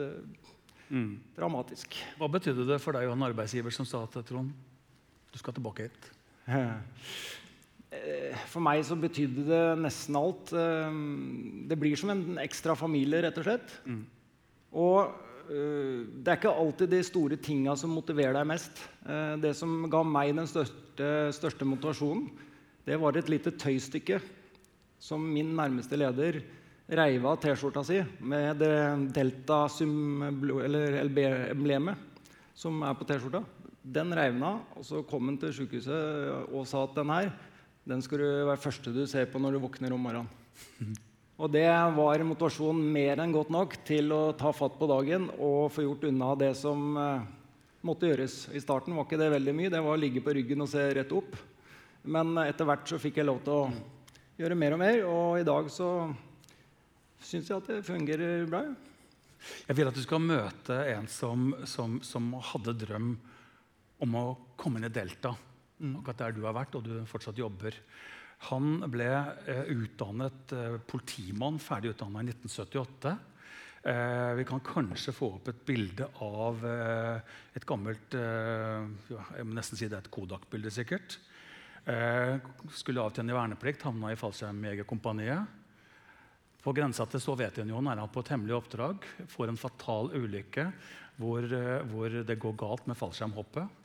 Mm. 0.86 1.16
dramatisk. 1.34 1.96
Hva 2.14 2.28
betydde 2.30 2.62
det 2.68 2.76
for 2.78 2.94
deg 2.94 3.08
og 3.08 3.16
en 3.16 3.24
arbeidsgiver 3.26 3.74
som 3.74 3.86
sa 3.88 4.04
til 4.06 4.22
Trond 4.22 4.52
du 5.32 5.38
skal 5.40 5.56
tilbake 5.56 5.88
hit? 5.88 6.04
For 8.56 8.64
meg 8.64 8.80
så 8.88 8.96
betydde 8.96 9.42
det 9.44 9.76
nesten 9.84 10.16
alt. 10.16 10.48
Eh, 10.56 10.88
Det 11.68 11.76
blir 11.76 11.92
som 11.96 12.10
en 12.10 12.38
ekstra 12.40 12.74
familie, 12.74 13.20
rett 13.20 13.36
og 13.36 13.44
slett. 13.44 13.68
Mm. 13.84 14.06
Og 14.72 15.12
eh, 15.52 16.08
det 16.24 16.30
er 16.32 16.36
ikke 16.40 16.56
alltid 16.56 16.88
de 16.88 17.02
store 17.04 17.36
tinga 17.36 17.76
som 17.76 17.90
motiverer 17.92 18.32
deg 18.32 18.46
mest. 18.48 18.80
Eh, 19.04 19.36
Det 19.36 19.52
som 19.56 19.90
ga 19.92 20.02
meg 20.02 20.36
den 20.38 20.46
største, 20.48 21.32
største 21.36 21.64
motivasjonen, 21.68 22.30
det 22.86 22.96
var 22.96 23.16
et 23.16 23.28
lite 23.28 23.50
tøystykke 23.52 24.20
som 24.98 25.20
min 25.20 25.52
nærmeste 25.52 25.96
leder 25.98 26.42
reiv 26.88 27.26
av 27.26 27.36
T-skjorta 27.42 27.84
si 27.84 28.02
med 28.22 28.58
det 28.62 29.12
Delta-emblemet 29.12 31.96
som 32.54 32.82
er 32.86 32.94
på 32.94 33.04
T-skjorta. 33.04 33.44
Den 33.82 34.14
reiv 34.14 34.32
han 34.38 34.48
av, 34.48 34.60
og 34.78 34.84
så 34.86 35.02
kom 35.04 35.26
han 35.28 35.38
til 35.42 35.52
sykehuset 35.52 36.32
og 36.54 36.66
sa 36.66 36.84
at 36.86 36.94
den 36.96 37.10
her 37.12 37.30
den 37.86 38.02
skal 38.02 38.18
du 38.18 38.28
være 38.48 38.58
første 38.58 38.90
du 38.90 39.04
ser 39.06 39.28
på 39.30 39.38
når 39.38 39.56
du 39.56 39.62
våkner 39.62 39.94
om 39.94 40.02
morgenen. 40.02 40.96
Og 41.36 41.50
det 41.52 41.68
var 41.68 42.22
motivasjonen 42.24 42.86
mer 42.94 43.20
enn 43.22 43.34
godt 43.34 43.52
nok 43.52 43.76
til 43.86 44.10
å 44.16 44.20
ta 44.38 44.50
fatt 44.56 44.78
på 44.80 44.88
dagen 44.90 45.28
og 45.36 45.68
få 45.70 45.84
gjort 45.84 46.06
unna 46.08 46.30
det 46.40 46.54
som 46.58 46.96
eh, 46.96 47.26
måtte 47.86 48.08
gjøres. 48.08 48.38
I 48.56 48.62
starten 48.64 48.96
var 48.96 49.06
ikke 49.06 49.20
det 49.20 49.28
veldig 49.36 49.54
mye. 49.54 49.70
Det 49.70 49.82
var 49.84 49.94
å 49.94 50.00
ligge 50.00 50.24
på 50.24 50.34
ryggen 50.34 50.64
og 50.64 50.70
se 50.72 50.82
rett 50.96 51.12
opp. 51.14 51.36
Men 52.08 52.34
etter 52.42 52.66
hvert 52.66 52.88
så 52.88 52.98
fikk 53.02 53.20
jeg 53.20 53.28
lov 53.28 53.42
til 53.44 53.54
å 53.54 53.70
gjøre 54.40 54.58
mer 54.58 54.74
og 54.76 54.82
mer, 54.82 55.00
og 55.06 55.38
i 55.40 55.46
dag 55.46 55.70
så 55.72 55.90
syns 57.22 57.50
jeg 57.50 57.56
at 57.56 57.70
det 57.70 57.80
fungerer 57.86 58.48
bra. 58.50 58.64
Jeg 59.68 59.78
vil 59.78 59.90
at 59.92 59.96
du 59.96 60.02
skal 60.02 60.24
møte 60.24 60.80
en 60.96 61.06
som, 61.10 61.50
som, 61.68 62.00
som 62.02 62.32
hadde 62.50 62.74
drøm 62.80 63.12
om 64.02 64.18
å 64.18 64.26
komme 64.58 64.80
inn 64.80 64.88
i 64.88 64.92
Delta. 64.92 65.36
Akkurat 65.76 66.22
der 66.22 66.36
du 66.36 66.44
har 66.46 66.56
vært, 66.56 66.76
og 66.78 66.86
du 66.86 66.92
fortsatt 67.08 67.36
jobber. 67.36 67.74
Han 68.48 68.84
ble 68.92 69.08
eh, 69.48 69.68
utdannet 69.72 70.52
eh, 70.56 70.76
politimann, 70.88 71.58
ferdig 71.60 71.94
utdanna 71.94 72.22
i 72.22 72.30
1978. 72.30 73.12
Eh, 73.86 74.32
vi 74.40 74.44
kan 74.48 74.62
kanskje 74.64 75.14
få 75.16 75.30
opp 75.36 75.48
et 75.52 75.60
bilde 75.68 76.08
av 76.24 76.64
eh, 76.66 77.36
et 77.56 77.66
gammelt 77.68 78.16
eh, 78.18 78.88
Jeg 79.12 79.46
må 79.46 79.56
nesten 79.56 79.78
si 79.78 79.88
det 79.88 80.00
er 80.00 80.04
et 80.04 80.12
Kodak-bilde, 80.12 80.72
sikkert. 80.72 81.18
Eh, 81.84 82.36
skulle 82.76 83.04
avtjene 83.04 83.36
verneplikt, 83.36 83.84
havna 83.86 84.12
i 84.12 84.20
fallskjermjegerkompaniet. 84.20 85.64
På 86.64 86.74
grensa 86.76 87.06
til 87.06 87.22
Sovjetunionen 87.22 87.92
er 87.92 88.02
han 88.02 88.12
på 88.12 88.24
et 88.24 88.32
hemmelig 88.34 88.56
oppdrag. 88.58 89.04
Får 89.30 89.52
en 89.52 89.60
fatal 89.60 90.10
ulykke 90.16 90.70
hvor, 91.20 91.46
hvor 91.92 92.16
det 92.26 92.40
går 92.42 92.56
galt 92.58 92.88
med 92.90 92.98
fallskjermhoppet. 92.98 93.84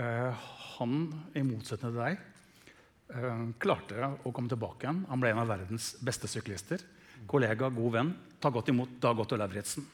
Eh, 0.00 0.32
han, 0.78 0.92
i 1.36 1.42
motsetning 1.44 1.92
til 1.92 1.98
deg, 2.00 2.20
eh, 3.12 3.40
klarte 3.60 4.12
å 4.24 4.32
komme 4.32 4.48
tilbake 4.48 4.86
igjen. 4.86 5.02
Han 5.10 5.20
ble 5.20 5.34
en 5.34 5.42
av 5.42 5.50
verdens 5.52 5.92
beste 6.00 6.30
syklister. 6.30 6.80
Kollega, 7.28 7.68
god 7.68 7.92
venn. 7.92 8.14
Ta 8.40 8.48
godt 8.48 8.70
imot 8.72 8.96
Dag 9.00 9.18
Otto 9.20 9.36
Lauritzen. 9.36 9.84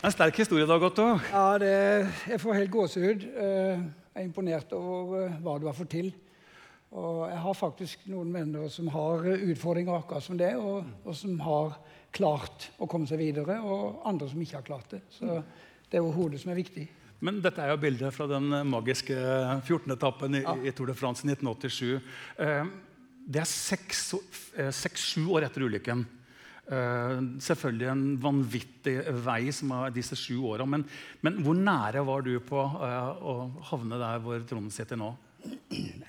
En 0.00 0.10
sterk 0.14 0.38
historie, 0.40 0.64
Dag 0.64 0.82
Otto. 0.82 1.04
Ja, 1.28 1.58
det, 1.60 1.74
jeg 2.30 2.40
får 2.40 2.54
helt 2.56 2.70
gåsehud. 2.72 3.26
Eh, 3.36 3.82
Jeg 4.10 4.24
er 4.24 4.26
imponert 4.26 4.72
over 4.74 5.28
hva 5.40 5.52
du 5.60 5.68
har 5.68 5.76
fått 5.76 5.92
til. 5.92 6.08
Og 6.90 7.20
jeg 7.30 7.38
har 7.44 7.54
faktisk 7.54 8.06
noen 8.10 8.32
venner 8.34 8.70
som 8.72 8.88
har 8.90 9.26
utfordringer 9.36 10.00
akkurat 10.00 10.24
som 10.26 10.38
det, 10.38 10.56
og, 10.58 10.88
og 11.04 11.14
som 11.14 11.36
har 11.46 11.76
klart 12.10 12.70
å 12.82 12.88
komme 12.90 13.06
seg 13.06 13.20
videre, 13.20 13.60
og 13.62 14.02
andre 14.10 14.26
som 14.30 14.40
ikke 14.42 14.58
har 14.58 14.66
klart 14.66 14.96
det. 14.96 15.04
Så 15.14 15.38
det 15.90 15.98
er 15.98 16.02
jo 16.02 16.14
hodet 16.16 16.42
som 16.42 16.50
er 16.50 16.58
viktig. 16.58 16.88
Men 17.20 17.38
dette 17.44 17.62
er 17.62 17.74
jo 17.74 17.80
bildet 17.82 18.14
fra 18.16 18.26
den 18.30 18.48
magiske 18.70 19.14
14. 19.14 19.92
etappen 19.92 20.38
i, 20.40 20.44
i 20.66 20.72
Tour 20.74 20.90
de 20.90 20.96
France 20.96 21.22
i 21.26 21.30
1987. 21.30 22.00
Eh, 22.40 22.70
det 23.30 23.42
er 23.42 23.50
seks-sju 24.72 25.22
eh, 25.26 25.32
år 25.36 25.46
etter 25.46 25.66
ulykken. 25.68 26.02
Eh, 26.70 27.16
selvfølgelig 27.44 27.90
en 27.92 28.04
vanvittig 28.24 28.96
vei 29.26 29.42
som 29.54 29.76
er 29.76 29.94
disse 29.94 30.18
sju 30.18 30.40
åra. 30.48 30.66
Men, 30.66 30.86
men 31.22 31.38
hvor 31.44 31.58
nære 31.58 32.02
var 32.08 32.24
du 32.26 32.32
på 32.42 32.58
å 32.58 33.36
havne 33.70 34.00
der 34.00 34.24
hvor 34.24 34.42
Trond 34.48 34.72
sitter 34.74 34.98
nå? 34.98 35.12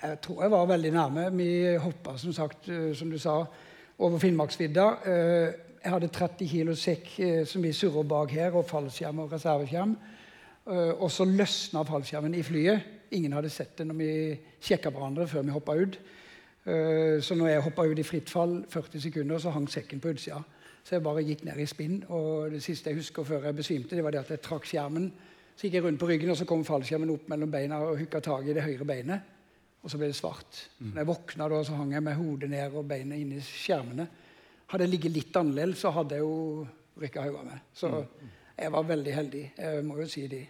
Jeg 0.02 0.18
tror 0.22 0.42
jeg 0.42 0.50
var 0.50 0.66
veldig 0.66 0.90
nærme. 0.90 1.36
Vi 1.36 1.76
hoppa, 1.76 2.16
som 2.18 2.32
sagt, 2.32 2.68
eh, 2.68 2.94
som 2.94 3.10
du 3.10 3.18
sa, 3.18 3.44
over 3.98 4.18
Finnmarksvidda. 4.18 4.86
Eh, 5.06 5.52
Jeg 5.82 5.90
hadde 5.90 6.08
30 6.08 6.48
kilo 6.48 6.74
sekk 6.78 7.08
eh, 7.18 7.46
som 7.46 7.62
vi 7.62 7.72
surra 7.72 8.02
bak 8.02 8.30
her, 8.30 8.54
og 8.54 8.68
fallskjerm 8.68 9.18
og 9.18 9.32
reserveskjerm. 9.32 9.96
Og 11.02 11.10
så 11.10 11.24
løsna 11.24 11.82
fallskjermen 11.82 12.34
i 12.34 12.42
flyet. 12.42 12.80
Ingen 13.10 13.32
hadde 13.32 13.50
sett 13.50 13.78
det 13.78 13.86
når 13.86 13.94
vi 13.98 14.10
sjekka 14.62 14.92
hverandre 14.94 15.26
før 15.26 15.42
vi 15.42 15.50
hoppa 15.50 15.74
ut. 15.74 15.98
Så 17.26 17.34
når 17.34 17.48
jeg 17.48 17.64
hoppa 17.64 17.82
ut 17.82 17.98
i 17.98 18.04
fritt 18.06 18.30
fall 18.30 18.64
40 18.70 19.00
sekunder, 19.00 19.38
så 19.38 19.50
hang 19.50 19.66
sekken 19.66 20.00
på 20.00 20.12
utsida. 20.14 20.38
Så 20.84 20.94
jeg 20.94 21.02
bare 21.02 21.24
gikk 21.26 21.42
ned 21.44 21.58
i 21.58 21.66
spinn. 21.66 22.04
Og 22.08 22.50
det 22.54 22.62
siste 22.62 22.90
jeg 22.90 23.00
husker 23.00 23.24
før 23.24 23.48
jeg 23.48 23.56
besvimte, 23.56 23.96
det 23.96 24.04
var 24.04 24.14
det 24.14 24.22
at 24.22 24.30
jeg 24.30 24.40
trakk 24.46 24.70
skjermen. 24.70 25.10
Så 25.56 25.66
gikk 25.66 25.76
jeg 25.78 25.84
rundt 25.84 26.00
på 26.00 26.08
ryggen, 26.08 26.32
og 26.32 26.38
så 26.38 26.46
kom 26.48 26.64
fallskjermen 26.66 27.12
opp 27.12 27.28
mellom 27.30 27.50
beina 27.52 27.78
og 27.84 27.98
hooka 28.00 28.20
tak 28.24 28.48
i 28.48 28.56
det 28.56 28.64
høyre 28.64 28.86
beinet. 28.88 29.30
Og 29.82 29.90
så 29.90 29.98
ble 29.98 30.08
det 30.12 30.16
svart. 30.16 30.60
Når 30.78 31.00
jeg 31.02 31.08
våkna, 31.08 31.48
da, 31.50 31.62
så 31.66 31.76
hang 31.78 31.92
jeg 31.96 32.04
med 32.06 32.18
hodet 32.18 32.50
ned 32.52 32.76
og 32.78 32.86
beinet 32.88 33.18
inni 33.18 33.40
skjermene. 33.42 34.06
Hadde 34.70 34.86
jeg 34.86 34.92
ligget 34.94 35.16
litt 35.16 35.36
annerledes, 35.36 35.82
så 35.82 35.90
hadde 35.92 36.18
jeg 36.18 36.24
jo 36.24 36.66
rykka 37.02 37.24
hodet 37.26 37.46
med. 37.48 37.64
Så 37.76 37.90
jeg 38.56 38.72
var 38.72 38.86
veldig 38.88 39.14
heldig. 39.16 39.44
Jeg 39.58 39.86
må 39.88 39.98
jo 39.98 40.08
si 40.10 40.26
det. 40.30 40.42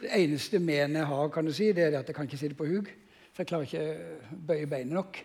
Det 0.00 0.10
eneste 0.16 0.58
men 0.64 0.96
jeg 0.96 1.06
har, 1.06 1.28
kan 1.32 1.46
du 1.46 1.52
si, 1.54 1.70
det 1.76 1.86
er 1.86 1.98
at 2.00 2.08
jeg 2.08 2.16
kan 2.16 2.28
ikke 2.28 2.40
sitte 2.40 2.58
på 2.58 2.66
hug. 2.68 2.90
For 3.30 3.44
jeg 3.44 3.50
klarer 3.52 3.68
ikke 3.68 4.38
bøye 4.48 4.70
beinet 4.70 4.96
nok. 4.96 5.20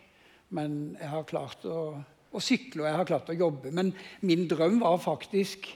Men 0.55 0.77
jeg 0.99 1.09
har 1.09 1.25
klart 1.29 1.65
å, 1.65 1.79
å 2.31 2.43
sykle 2.43 2.83
og 2.83 2.89
jeg 2.89 2.99
har 2.99 3.09
klart 3.09 3.33
å 3.33 3.37
jobbe. 3.39 3.73
Men 3.73 3.91
min 4.21 4.45
drøm 4.51 4.77
var 4.83 5.01
faktisk 5.01 5.71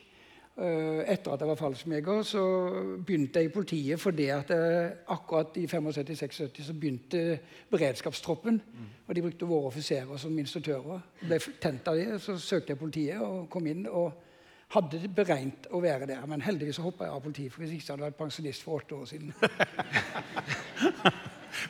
etter 0.60 1.34
at 1.34 1.42
jeg 1.44 1.50
var 1.50 1.60
fallskjermjeger, 1.60 2.22
så 2.28 2.44
begynte 3.06 3.40
jeg 3.40 3.50
i 3.50 3.54
politiet 3.54 4.02
fordi 4.02 4.30
at 4.34 4.50
jeg, 4.52 4.94
akkurat 5.16 5.58
i 5.58 5.66
75-76 5.72 6.64
så 6.68 6.76
begynte 6.76 7.22
beredskapstroppen. 7.72 8.62
Og 9.08 9.16
de 9.16 9.24
brukte 9.26 9.48
våre 9.50 9.72
offiserer 9.72 10.18
som 10.22 10.36
instruktører. 10.40 11.00
Ble 11.22 11.40
tent 11.62 11.88
av 11.88 11.98
det, 11.98 12.20
så 12.22 12.38
søkte 12.38 12.76
jeg 12.76 12.82
politiet 12.82 13.22
og 13.24 13.48
kom 13.50 13.68
inn. 13.72 13.88
og 13.88 14.26
hadde 14.70 15.02
beregnet 15.16 15.66
å 15.74 15.82
være 15.82 16.06
der, 16.12 16.26
men 16.30 16.44
heldigvis 16.46 16.78
så 16.78 16.86
hoppa 16.86 17.08
jeg 17.08 17.16
av 17.16 17.24
politiet. 17.24 17.54
for 17.54 17.64
Hvis 17.64 17.74
ikke 17.74 17.86
så 17.86 17.96
hadde 17.96 18.06
jeg 18.06 18.12
vært 18.12 18.20
pensjonist 18.20 18.66
for 18.66 18.78
åtte 18.78 18.96
år 19.00 19.06
siden. 19.10 19.34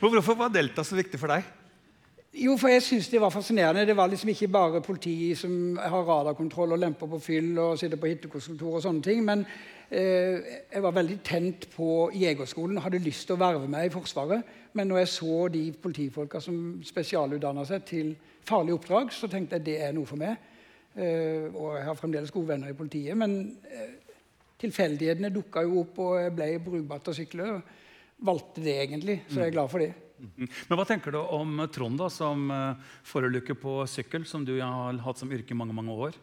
Hvorfor 0.00 0.36
var 0.36 0.52
Delta 0.52 0.84
så 0.84 0.98
viktig 0.98 1.20
for 1.20 1.32
deg? 1.32 1.48
Jo, 2.30 2.54
for 2.56 2.70
jeg 2.70 2.82
syns 2.86 3.08
det 3.10 3.18
var 3.20 3.32
fascinerende. 3.34 3.82
Det 3.86 3.96
var 3.96 4.06
liksom 4.06 4.28
ikke 4.30 4.48
bare 4.48 4.80
politi 4.80 5.34
som 5.34 5.76
har 5.82 6.04
radarkontroll 6.06 6.72
og 6.72 6.78
lemper 6.78 7.08
på 7.10 7.18
fyll 7.18 7.58
og 7.58 7.78
sitter 7.78 7.98
på 7.98 8.06
hittekonsultor 8.06 8.76
og 8.78 8.82
sånne 8.84 9.02
ting. 9.02 9.24
Men 9.26 9.42
eh, 9.90 10.38
jeg 10.70 10.82
var 10.82 10.94
veldig 10.94 11.16
tent 11.26 11.66
på 11.74 12.10
Jegerskolen 12.14 12.78
hadde 12.84 13.00
lyst 13.02 13.26
til 13.26 13.34
å 13.34 13.40
verve 13.40 13.66
meg 13.70 13.88
i 13.88 13.90
Forsvaret. 13.94 14.46
Men 14.78 14.86
når 14.86 15.02
jeg 15.02 15.10
så 15.16 15.38
de 15.50 15.64
politifolka 15.82 16.38
som 16.40 16.78
spesialutdanna 16.86 17.64
seg 17.66 17.82
til 17.88 18.12
farlige 18.46 18.78
oppdrag, 18.78 19.10
så 19.10 19.26
tenkte 19.26 19.58
jeg 19.58 19.66
det 19.66 19.74
er 19.88 19.96
noe 19.96 20.06
for 20.06 20.22
meg. 20.22 20.38
Eh, 20.94 21.50
og 21.50 21.80
jeg 21.80 21.88
har 21.88 21.98
fremdeles 21.98 22.30
gode 22.30 22.52
venner 22.52 22.70
i 22.70 22.78
politiet. 22.78 23.18
Men 23.18 23.58
eh, 23.66 24.14
tilfeldighetene 24.62 25.32
dukka 25.34 25.66
jo 25.66 25.82
opp, 25.82 25.98
og 25.98 26.14
jeg 26.22 26.36
ble 26.38 26.48
brukbar 26.62 27.02
til 27.02 27.10
å 27.10 27.18
sykle. 27.18 27.50
Valgte 28.22 28.62
det 28.62 28.76
egentlig, 28.84 29.18
så 29.26 29.42
jeg 29.42 29.50
er 29.50 29.58
glad 29.58 29.74
for 29.74 29.82
det. 29.82 29.90
Mhm. 30.20 30.48
Men 30.68 30.78
hva 30.78 30.86
tenker 30.88 31.14
du 31.14 31.20
om 31.20 31.64
Trond, 31.72 31.98
da, 31.98 32.10
som 32.12 32.50
uh, 32.52 32.76
forulykker 33.08 33.56
på 33.56 33.80
sykkel, 33.88 34.26
som 34.28 34.44
du 34.44 34.58
har 34.60 35.00
hatt 35.04 35.20
som 35.20 35.32
yrke 35.32 35.54
i 35.54 35.58
mange 35.58 35.76
mange 35.76 35.96
år? 35.96 36.18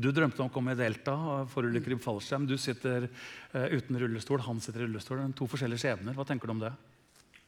Du 0.00 0.08
drømte 0.14 0.40
om 0.40 0.48
å 0.48 0.54
komme 0.54 0.72
i 0.72 0.78
Delta, 0.78 1.14
forulykker 1.50 1.92
i 1.92 1.98
fallskjerm. 2.00 2.46
Du 2.48 2.56
sitter 2.56 3.08
uh, 3.10 3.66
uten 3.74 3.98
rullestol, 4.00 4.40
han 4.46 4.62
sitter 4.62 4.84
i 4.84 4.88
rullestol. 4.88 5.20
To 5.36 5.50
forskjellige 5.50 5.82
skjebner. 5.82 6.16
Hva 6.16 6.24
tenker 6.28 6.48
du 6.48 6.54
om 6.54 6.62
det? 6.62 6.72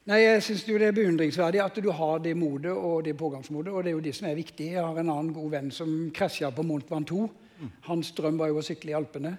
Nei, 0.03 0.19
jeg 0.19 0.43
synes 0.43 0.65
Det 0.67 0.81
er 0.83 0.95
beundringsverdig 0.97 1.61
at 1.63 1.79
du 1.79 1.87
har 1.95 2.19
det 2.19 2.35
modet 2.35 2.73
og 2.75 3.05
det 3.05 3.15
pågangsmodet. 3.15 3.71
og 3.71 3.83
det 3.83 3.93
er 3.93 3.95
jo 3.95 4.03
det 4.03 4.15
som 4.15 4.27
er 4.27 4.35
viktig. 4.35 4.73
Jeg 4.73 4.83
har 4.83 4.99
en 4.99 5.09
annen 5.09 5.33
god 5.33 5.49
venn 5.51 5.71
som 5.71 6.11
krasja 6.11 6.51
på 6.51 6.65
Mont 6.67 6.91
Ventoux. 6.91 7.31
Hans 7.87 8.11
drøm 8.11 8.37
var 8.37 8.51
jo 8.51 8.59
å 8.59 8.65
sykle 8.65 8.91
i 8.91 8.97
Alpene. 8.97 9.37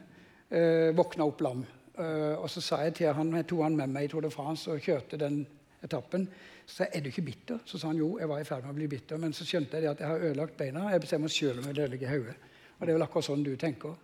Uh, 0.48 0.90
våkna 0.96 1.26
opp 1.28 1.42
lam. 1.44 1.64
Uh, 1.98 2.40
og 2.40 2.48
så 2.50 2.62
sa 2.64 2.80
jeg 2.84 2.96
til 2.98 3.12
han, 3.12 3.34
jeg 3.36 3.46
tok 3.50 3.62
han 3.66 3.76
med 3.76 3.92
meg 3.92 4.06
i 4.06 4.10
Tour 4.10 4.24
de 4.24 4.30
France 4.32 4.70
og 4.70 4.80
kjørte 4.82 5.20
den 5.20 5.42
etappen. 5.84 6.26
Så 6.66 6.86
er 6.88 7.02
du 7.04 7.10
ikke 7.10 7.26
bitter? 7.26 7.60
Så 7.68 7.78
sa 7.78 7.90
han 7.90 8.00
jo, 8.00 8.14
jeg 8.18 8.28
var 8.30 8.40
i 8.40 8.46
ferd 8.48 8.64
med 8.64 8.72
å 8.72 8.78
bli 8.78 8.88
bitter. 8.88 9.20
Men 9.20 9.36
så 9.36 9.46
skjønte 9.46 9.80
jeg 9.80 9.90
at 9.90 10.00
jeg 10.00 10.08
har 10.08 10.28
ødelagt 10.30 10.56
beina. 10.56 10.88
Jeg 10.94 11.04
bestemmer 11.04 11.32
selv 11.32 11.60
om 11.60 11.68
jeg 11.68 11.76
ødelegger 11.76 12.14
hodet. 12.14 12.36
Og 12.78 12.86
det 12.86 12.92
er 12.92 12.98
vel 12.98 13.06
akkurat 13.06 13.28
sånn 13.28 13.44
du 13.44 13.52
tenker. 13.60 13.98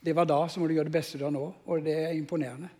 Det 0.00 0.16
var 0.16 0.28
da, 0.28 0.42
så 0.48 0.60
må 0.60 0.68
du 0.68 0.74
gjøre 0.74 0.90
det 0.90 0.98
beste 0.98 1.20
du 1.20 1.24
har 1.26 1.34
nå. 1.34 1.46
Og 1.70 1.82
det 1.84 1.96
er 2.02 2.18
imponerende. 2.18 2.70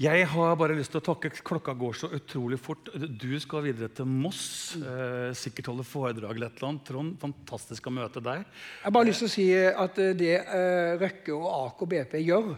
Jeg 0.00 0.24
har 0.32 0.54
bare 0.56 0.72
lyst 0.78 0.94
til 0.94 1.02
å 1.02 1.04
takke. 1.10 1.28
Klokka 1.44 1.74
går 1.76 1.96
så 1.98 2.08
utrolig 2.16 2.56
fort. 2.56 2.88
Du 2.96 3.34
skal 3.42 3.66
videre 3.66 3.90
til 3.92 4.06
Moss. 4.08 4.72
Eh, 4.80 5.28
sikkert 5.36 5.68
holde 5.68 5.84
foredrag 5.84 6.38
eller 6.38 6.48
et 6.48 6.56
eller 6.56 6.68
annet. 6.70 6.86
Trond, 6.88 7.18
fantastisk 7.20 7.90
å 7.90 7.92
møte 7.92 8.22
deg. 8.24 8.46
Jeg 8.46 8.86
har 8.86 8.94
bare 8.96 9.10
lyst 9.10 9.20
til 9.20 9.28
å 9.28 9.34
si 9.34 9.44
at 9.84 10.00
det 10.16 10.38
eh, 10.40 10.94
Røkke 11.02 11.36
og 11.36 11.50
Aker 11.52 11.90
BP 11.92 12.16
gjør 12.22 12.54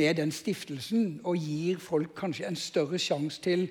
med 0.00 0.16
den 0.16 0.32
stiftelsen, 0.32 1.18
og 1.28 1.36
gir 1.36 1.76
folk 1.80 2.14
kanskje 2.16 2.48
en 2.48 2.56
større 2.56 3.00
sjanse 3.00 3.40
til 3.44 3.68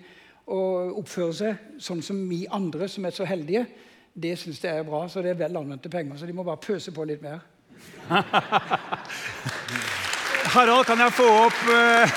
å 0.47 0.60
oppføre 1.01 1.33
seg 1.36 1.55
sånn 1.83 2.01
som 2.05 2.29
vi 2.29 2.47
andre 2.51 2.88
som 2.91 3.05
er 3.07 3.13
så 3.15 3.25
heldige, 3.27 3.65
det 4.17 4.38
syns 4.39 4.63
jeg 4.63 4.77
er 4.79 4.83
bra. 4.88 5.07
Så 5.12 5.21
det 5.21 5.29
er 5.33 5.41
vel 5.41 5.57
anvendte 5.60 5.89
penger. 5.91 6.17
Så 6.17 6.25
de 6.25 6.33
må 6.33 6.43
bare 6.47 6.63
pøse 6.63 6.91
på 6.95 7.03
litt 7.07 7.21
mer. 7.21 7.39
Harald, 10.53 10.86
kan 10.88 10.99
jeg 11.03 11.12
få 11.13 11.27
opp 11.43 11.60
uh... 11.67 12.07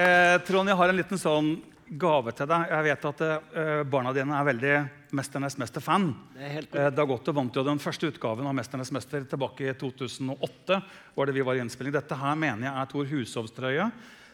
eh, 0.00 0.36
Trond, 0.48 0.68
jeg 0.72 0.78
har 0.80 0.88
en 0.88 0.98
liten 0.98 1.18
sånn 1.20 1.48
gave 1.98 2.32
til 2.36 2.48
deg. 2.48 2.70
Jeg 2.70 2.86
vet 2.86 3.06
at 3.10 3.22
uh, 3.26 3.82
barna 3.88 4.12
dine 4.16 4.38
er 4.38 4.48
veldig 4.48 4.74
'Mesternes 5.12 5.58
mester'-fan. 5.60 6.06
Eh, 6.40 6.88
Dagotte 6.94 7.34
vant 7.36 7.52
jo 7.52 7.64
den 7.66 7.82
første 7.82 8.08
utgaven 8.08 8.46
av 8.48 8.54
'Mesternes 8.56 8.92
mester' 8.92 9.28
tilbake 9.28 9.68
i 9.68 9.74
2008. 9.76 10.82
var 11.14 11.26
det 11.26 11.34
vi 11.34 11.44
var 11.44 11.54
i 11.54 11.60
innspilling. 11.60 11.92
Dette 11.92 12.16
her 12.16 12.34
mener 12.34 12.68
jeg 12.68 12.80
er 12.80 12.86
Tor 12.86 13.04
Hushovs-trøye 13.04 13.90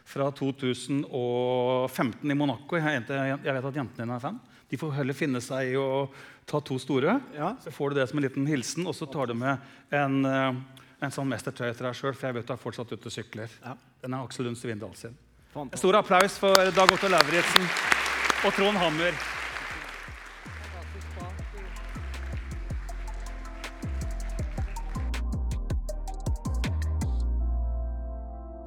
fra 0.09 0.31
2015 0.31 2.31
i 2.31 2.35
Monaco. 2.35 2.77
Jeg, 2.77 3.05
vet 3.43 3.65
at 3.65 3.75
jentene 3.75 4.05
dine 4.05 4.15
er 4.15 4.23
fan. 4.23 4.41
De 4.69 4.77
får 4.77 4.93
heller 5.01 5.17
finne 5.17 5.41
seg 5.41 5.73
i 5.73 5.77
å 5.77 6.09
ta 6.47 6.61
to 6.61 6.79
store. 6.79 7.21
Ja. 7.35 7.57
Så 7.61 7.75
får 7.75 7.91
du 7.91 8.01
det 8.01 8.09
som 8.09 8.19
en 8.19 8.25
liten 8.25 8.47
hilsen, 8.47 8.87
og 8.87 8.95
så 8.95 9.11
tar 9.11 9.27
du 9.27 9.35
med 9.35 9.59
en, 9.91 10.25
eh, 10.25 10.55
en 11.01 11.11
sånn 11.11 11.29
mestertrøye 11.29 11.75
til 11.75 11.87
deg 11.87 11.95
sjøl. 11.95 12.15
For 12.15 12.27
jeg 12.29 12.35
vet 12.35 12.47
du 12.47 12.53
er 12.53 12.57
fortsatt 12.57 12.93
ute 12.93 13.07
og 13.07 13.13
sykler. 13.13 13.49
Ja. 13.65 13.75
Den 14.01 14.15
er 14.15 14.23
Aksel 14.23 14.45
Lund 14.47 14.57
Svindal 14.57 14.95
sin. 14.95 15.17
En 15.59 15.79
stor 15.79 15.97
applaus 15.97 16.39
for 16.39 16.55
Dag 16.55 16.93
Otto 16.95 17.09
Lauritzen 17.11 17.65
og 18.47 18.55
Trond 18.55 18.79
Hammer. 18.79 19.17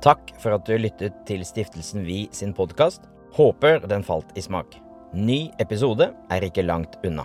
Takk 0.03 0.33
for 0.41 0.57
at 0.57 0.67
du 0.67 0.75
lyttet 0.75 1.15
til 1.29 1.45
Stiftelsen 1.47 2.03
Vi 2.03 2.25
sin 2.35 2.51
podkast. 2.57 3.07
Håper 3.37 3.85
den 3.87 4.03
falt 4.03 4.35
i 4.35 4.43
smak. 4.43 4.75
Ny 5.15 5.45
episode 5.63 6.11
er 6.27 6.43
ikke 6.49 6.67
langt 6.67 6.99
unna. 7.07 7.23